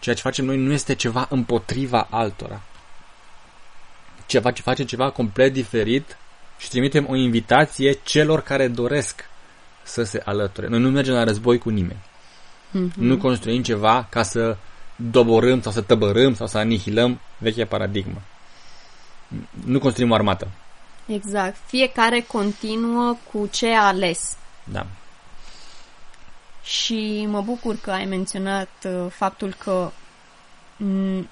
ceea 0.00 0.14
ce 0.14 0.22
facem 0.22 0.44
noi 0.44 0.56
nu 0.56 0.72
este 0.72 0.94
ceva 0.94 1.26
împotriva 1.30 2.06
altora. 2.10 2.60
Ceva 4.26 4.50
ce 4.50 4.62
face 4.62 4.84
ceva 4.84 5.10
complet 5.10 5.52
diferit 5.52 6.16
și 6.60 6.68
trimitem 6.68 7.06
o 7.08 7.14
invitație 7.14 7.92
celor 7.92 8.40
care 8.42 8.68
doresc 8.68 9.28
să 9.82 10.02
se 10.02 10.22
alăture. 10.24 10.66
Noi 10.66 10.80
nu 10.80 10.90
mergem 10.90 11.14
la 11.14 11.24
război 11.24 11.58
cu 11.58 11.68
nimeni. 11.68 12.00
Mm-hmm. 12.70 12.94
Nu 12.94 13.16
construim 13.16 13.62
ceva 13.62 14.06
ca 14.10 14.22
să 14.22 14.56
doborâm 14.96 15.60
sau 15.62 15.72
să 15.72 15.80
tăbărâm 15.80 16.34
sau 16.34 16.46
să 16.46 16.58
anihilăm 16.58 17.20
vechea 17.38 17.66
paradigmă. 17.66 18.22
Nu 19.64 19.78
construim 19.78 20.10
o 20.10 20.14
armată. 20.14 20.48
Exact. 21.06 21.56
Fiecare 21.66 22.20
continuă 22.20 23.16
cu 23.32 23.48
ce 23.52 23.74
a 23.74 23.86
ales. 23.86 24.36
Da. 24.64 24.86
Și 26.62 27.26
mă 27.28 27.40
bucur 27.40 27.76
că 27.76 27.90
ai 27.90 28.04
menționat 28.04 28.70
uh, 28.84 29.06
faptul 29.10 29.54
că 29.58 29.90
m- 30.76 31.28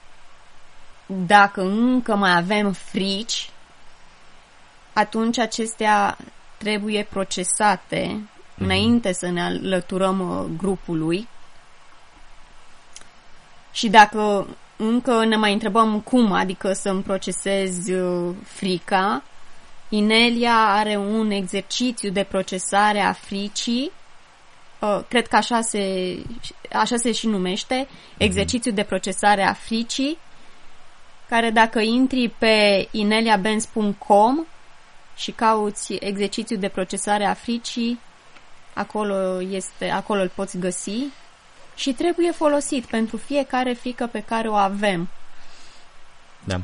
dacă 1.07 1.61
încă 1.61 2.15
mai 2.15 2.37
avem 2.37 2.73
frici, 2.73 3.51
atunci 4.99 5.39
acestea 5.39 6.17
trebuie 6.57 7.07
procesate 7.11 8.07
mm-hmm. 8.07 8.59
înainte 8.59 9.13
să 9.13 9.31
ne 9.31 9.43
alăturăm 9.43 10.21
uh, 10.21 10.51
grupului. 10.57 11.29
Și 13.73 13.89
dacă 13.89 14.47
încă 14.77 15.25
ne 15.25 15.37
mai 15.37 15.53
întrebăm 15.53 16.01
cum, 16.01 16.33
adică 16.33 16.73
să-mi 16.73 17.03
procesez 17.03 17.89
uh, 17.89 18.35
frica, 18.43 19.23
Inelia 19.89 20.55
are 20.55 20.97
un 20.97 21.31
exercițiu 21.31 22.11
de 22.11 22.23
procesare 22.23 23.01
a 23.01 23.13
fricii, 23.13 23.93
uh, 24.79 25.01
cred 25.09 25.27
că 25.27 25.37
așa 25.37 25.61
se, 25.61 26.17
așa 26.73 26.97
se 26.97 27.13
și 27.13 27.27
numește, 27.27 27.87
mhm. 27.89 28.15
exercițiu 28.17 28.73
de 28.73 28.83
procesare 28.83 29.43
a 29.43 29.53
fricii, 29.53 30.19
care 31.29 31.51
dacă 31.51 31.81
intri 31.81 32.29
pe 32.29 32.89
ineliabenz.com 32.91 34.45
și 35.19 35.31
cauți 35.31 35.93
exercițiu 35.93 36.57
de 36.57 36.69
procesare 36.69 37.25
a 37.25 37.35
fricii, 37.35 38.01
acolo, 38.75 39.43
este, 39.43 39.91
acolo 39.91 40.21
îl 40.21 40.31
poți 40.35 40.59
găsi 40.59 41.05
și 41.75 41.93
trebuie 41.93 42.31
folosit 42.31 42.85
pentru 42.85 43.17
fiecare 43.17 43.73
frică 43.73 44.07
pe 44.07 44.21
care 44.21 44.49
o 44.49 44.55
avem. 44.55 45.09
Da. 46.45 46.61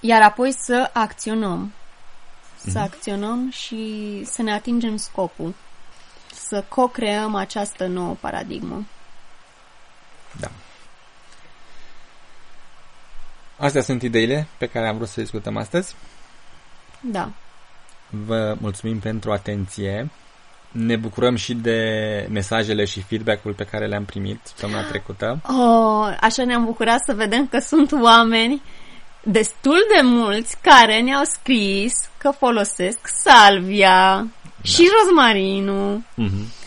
Iar 0.00 0.22
apoi 0.22 0.52
să 0.52 0.90
acționăm. 0.92 1.72
Să 2.56 2.70
mm-hmm. 2.70 2.82
acționăm 2.82 3.50
și 3.50 4.22
să 4.24 4.42
ne 4.42 4.52
atingem 4.52 4.96
scopul. 4.96 5.54
Să 6.34 6.64
co-creăm 6.68 7.34
această 7.34 7.86
nouă 7.86 8.16
paradigmă. 8.20 8.86
Da. 10.40 10.50
Astea 13.56 13.82
sunt 13.82 14.02
ideile 14.02 14.46
pe 14.58 14.66
care 14.66 14.88
am 14.88 14.96
vrut 14.96 15.08
să 15.08 15.20
discutăm 15.20 15.56
astăzi. 15.56 15.94
Da. 17.00 17.30
Vă 18.10 18.56
mulțumim 18.60 18.98
pentru 18.98 19.32
atenție. 19.32 20.10
Ne 20.70 20.96
bucurăm 20.96 21.36
și 21.36 21.54
de 21.54 21.80
mesajele 22.30 22.84
și 22.84 23.02
feedback-ul 23.02 23.52
pe 23.52 23.64
care 23.64 23.86
le-am 23.86 24.04
primit 24.04 24.40
săptămâna 24.42 24.82
trecută. 24.82 25.40
Oh, 25.48 26.16
așa 26.20 26.44
ne-am 26.44 26.64
bucurat 26.64 27.04
să 27.04 27.14
vedem 27.14 27.46
că 27.46 27.58
sunt 27.58 27.92
oameni 27.92 28.62
destul 29.22 29.78
de 29.94 30.00
mulți 30.02 30.56
care 30.60 31.00
ne-au 31.00 31.24
scris 31.24 31.92
că 32.18 32.30
folosesc 32.30 32.98
salvia 33.22 34.16
da. 34.16 34.26
și 34.62 34.88
rozmarinul. 34.98 36.02
Mm-hmm. 36.16 36.58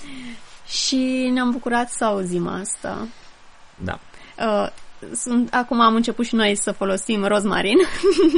Și 0.68 1.30
ne-am 1.34 1.52
bucurat 1.52 1.90
să 1.90 2.06
auzim 2.06 2.48
asta. 2.48 3.08
Da. 3.76 4.00
Uh, 4.38 4.70
sunt, 5.16 5.54
acum 5.54 5.80
am 5.80 5.96
început 5.96 6.26
și 6.26 6.36
noi 6.36 6.56
să 6.56 6.72
folosim 6.72 7.26
rozmarin, 7.26 7.78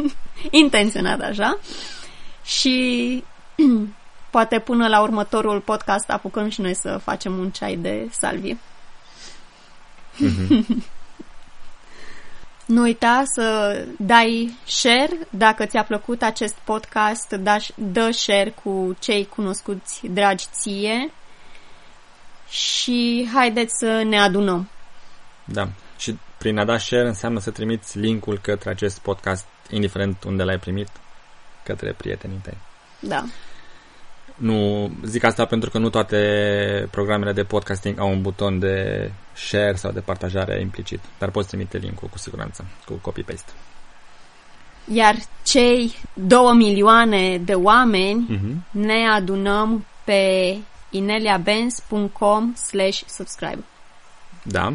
intenționat 0.64 1.20
așa, 1.20 1.60
și 2.46 3.24
poate 4.32 4.60
până 4.60 4.88
la 4.88 5.02
următorul 5.02 5.60
podcast 5.62 6.10
apucăm 6.10 6.50
și 6.50 6.62
noi 6.62 6.76
să 6.76 7.00
facem 7.04 7.38
un 7.38 7.50
ceai 7.50 7.76
de 7.76 8.08
salvie. 8.12 8.58
Mm-hmm. 10.16 10.66
nu 12.66 12.82
uita 12.82 13.24
să 13.36 13.78
dai 13.98 14.58
share 14.66 15.28
dacă 15.30 15.66
ți-a 15.66 15.84
plăcut 15.84 16.22
acest 16.22 16.56
podcast, 16.64 17.30
da, 17.30 17.58
dă 17.76 18.12
share 18.12 18.50
cu 18.64 18.96
cei 19.00 19.26
cunoscuți 19.26 20.08
dragi 20.08 20.46
ție 20.52 21.12
și 22.50 23.30
haideți 23.34 23.74
să 23.78 24.04
ne 24.04 24.20
adunăm. 24.20 24.70
Da. 25.46 25.68
Și 25.98 26.18
prin 26.38 26.58
a 26.58 26.66
da 26.66 26.78
share 26.78 27.08
înseamnă 27.08 27.40
să 27.40 27.52
trimiți 27.52 27.98
linkul 27.98 28.40
către 28.40 28.70
acest 28.70 29.00
podcast, 29.00 29.46
indiferent 29.70 30.24
unde 30.24 30.44
l-ai 30.44 30.60
primit, 30.60 30.90
către 31.66 31.94
prietenii 31.98 32.40
tăi. 32.44 32.58
Da. 33.00 33.24
Nu, 34.36 34.92
zic 35.04 35.24
asta 35.24 35.46
pentru 35.46 35.70
că 35.70 35.78
nu 35.78 35.90
toate 35.90 36.88
programele 36.92 37.32
de 37.32 37.44
podcasting 37.44 38.00
au 38.00 38.12
un 38.12 38.22
buton 38.22 38.60
de 38.60 39.12
share 39.34 39.76
sau 39.76 39.92
de 39.92 40.00
partajare 40.00 40.62
implicit, 40.62 41.00
dar 41.20 41.30
poți 41.30 41.48
trimite 41.48 41.78
linkul 41.78 42.08
cu 42.08 42.18
siguranță, 42.18 42.66
cu 42.86 42.94
copy-paste. 42.94 43.52
Iar 44.94 45.16
cei 45.44 45.96
două 46.14 46.54
milioane 46.54 47.38
de 47.38 47.54
oameni 47.54 48.28
uh-huh. 48.32 48.72
ne 48.72 49.08
adunăm 49.08 49.86
pe 50.04 50.56
ineliabenz.com 50.90 52.54
slash 52.54 53.02
subscribe. 53.08 53.64
Da. 54.44 54.74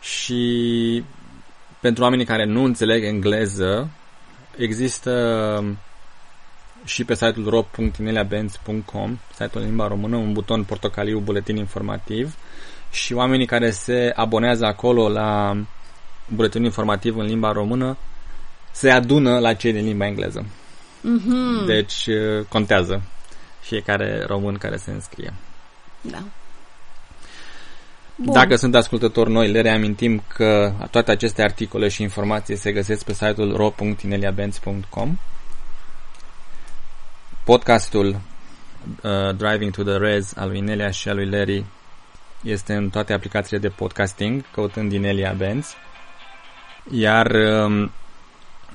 Și 0.00 1.04
pentru 1.80 2.02
oamenii 2.02 2.24
care 2.24 2.44
nu 2.44 2.64
înțeleg 2.64 3.04
engleză, 3.04 3.88
există 4.56 5.78
și 6.84 7.04
pe 7.04 7.14
site-ul 7.14 7.48
ro.ineliabenz.com, 7.48 9.18
site-ul 9.30 9.62
în 9.62 9.68
limba 9.68 9.86
română, 9.86 10.16
un 10.16 10.32
buton 10.32 10.64
portocaliu 10.64 11.18
buletin 11.18 11.56
informativ 11.56 12.36
și 12.90 13.12
oamenii 13.12 13.46
care 13.46 13.70
se 13.70 14.12
abonează 14.14 14.64
acolo 14.64 15.08
la 15.08 15.56
buletinul 16.28 16.66
informativ 16.66 17.16
în 17.16 17.26
limba 17.26 17.52
română 17.52 17.96
se 18.70 18.90
adună 18.90 19.38
la 19.38 19.54
cei 19.54 19.72
din 19.72 19.84
limba 19.84 20.06
engleză. 20.06 20.46
Mm-hmm. 21.00 21.66
Deci 21.66 22.06
uh, 22.06 22.44
contează 22.48 23.02
fiecare 23.60 24.24
român 24.26 24.54
care 24.54 24.76
se 24.76 24.90
înscrie. 24.90 25.34
Da. 26.00 26.22
Bun. 28.16 28.32
Dacă 28.32 28.56
sunt 28.56 28.74
ascultători 28.74 29.30
noi, 29.30 29.50
le 29.50 29.60
reamintim 29.60 30.22
că 30.28 30.72
toate 30.90 31.10
aceste 31.10 31.42
articole 31.42 31.88
și 31.88 32.02
informații 32.02 32.56
se 32.56 32.72
găsesc 32.72 33.04
pe 33.04 33.12
site-ul 33.12 33.56
ro.ineliabenz.com 33.56 35.18
Podcastul 37.44 38.06
uh, 38.06 39.36
Driving 39.36 39.70
to 39.70 39.82
the 39.82 39.96
Res 39.96 40.36
al 40.36 40.48
lui 40.48 40.58
Inelia 40.58 40.90
și 40.90 41.08
al 41.08 41.14
lui 41.14 41.30
Larry 41.30 41.64
este 42.42 42.74
în 42.74 42.90
toate 42.90 43.12
aplicațiile 43.12 43.58
de 43.58 43.68
podcasting, 43.68 44.44
căutând 44.52 44.92
Inelia 44.92 45.32
Benz. 45.32 45.74
Iar 46.90 47.30
um, 47.30 47.90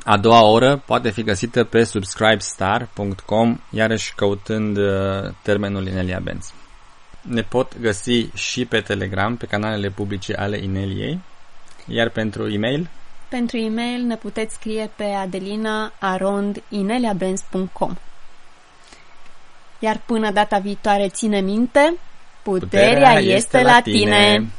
a 0.03 0.17
doua 0.17 0.43
oră 0.43 0.83
poate 0.85 1.09
fi 1.09 1.23
găsită 1.23 1.63
pe 1.63 1.83
subscribestar.com, 1.83 3.59
iarăși 3.69 4.15
căutând 4.15 4.77
uh, 4.77 5.31
termenul 5.41 5.87
Inelia 5.87 6.19
Benz. 6.23 6.53
Ne 7.21 7.41
pot 7.41 7.79
găsi 7.79 8.29
și 8.33 8.65
pe 8.65 8.81
Telegram, 8.81 9.37
pe 9.37 9.45
canalele 9.45 9.89
publice 9.89 10.33
ale 10.33 10.57
Ineliei, 10.57 11.19
iar 11.87 12.09
pentru 12.09 12.49
e-mail? 12.49 12.89
Pentru 13.29 13.57
e-mail 13.57 14.01
ne 14.01 14.15
puteți 14.15 14.53
scrie 14.53 14.91
pe 14.95 15.03
adelina.arond.ineliabenz.com 15.03 17.95
Iar 19.79 20.01
până 20.05 20.31
data 20.31 20.57
viitoare, 20.57 21.09
ține 21.09 21.39
minte, 21.39 21.95
puterea, 22.41 22.89
puterea 22.89 23.19
este, 23.19 23.33
este 23.33 23.61
la 23.61 23.81
tine. 23.81 23.97
tine. 23.97 24.51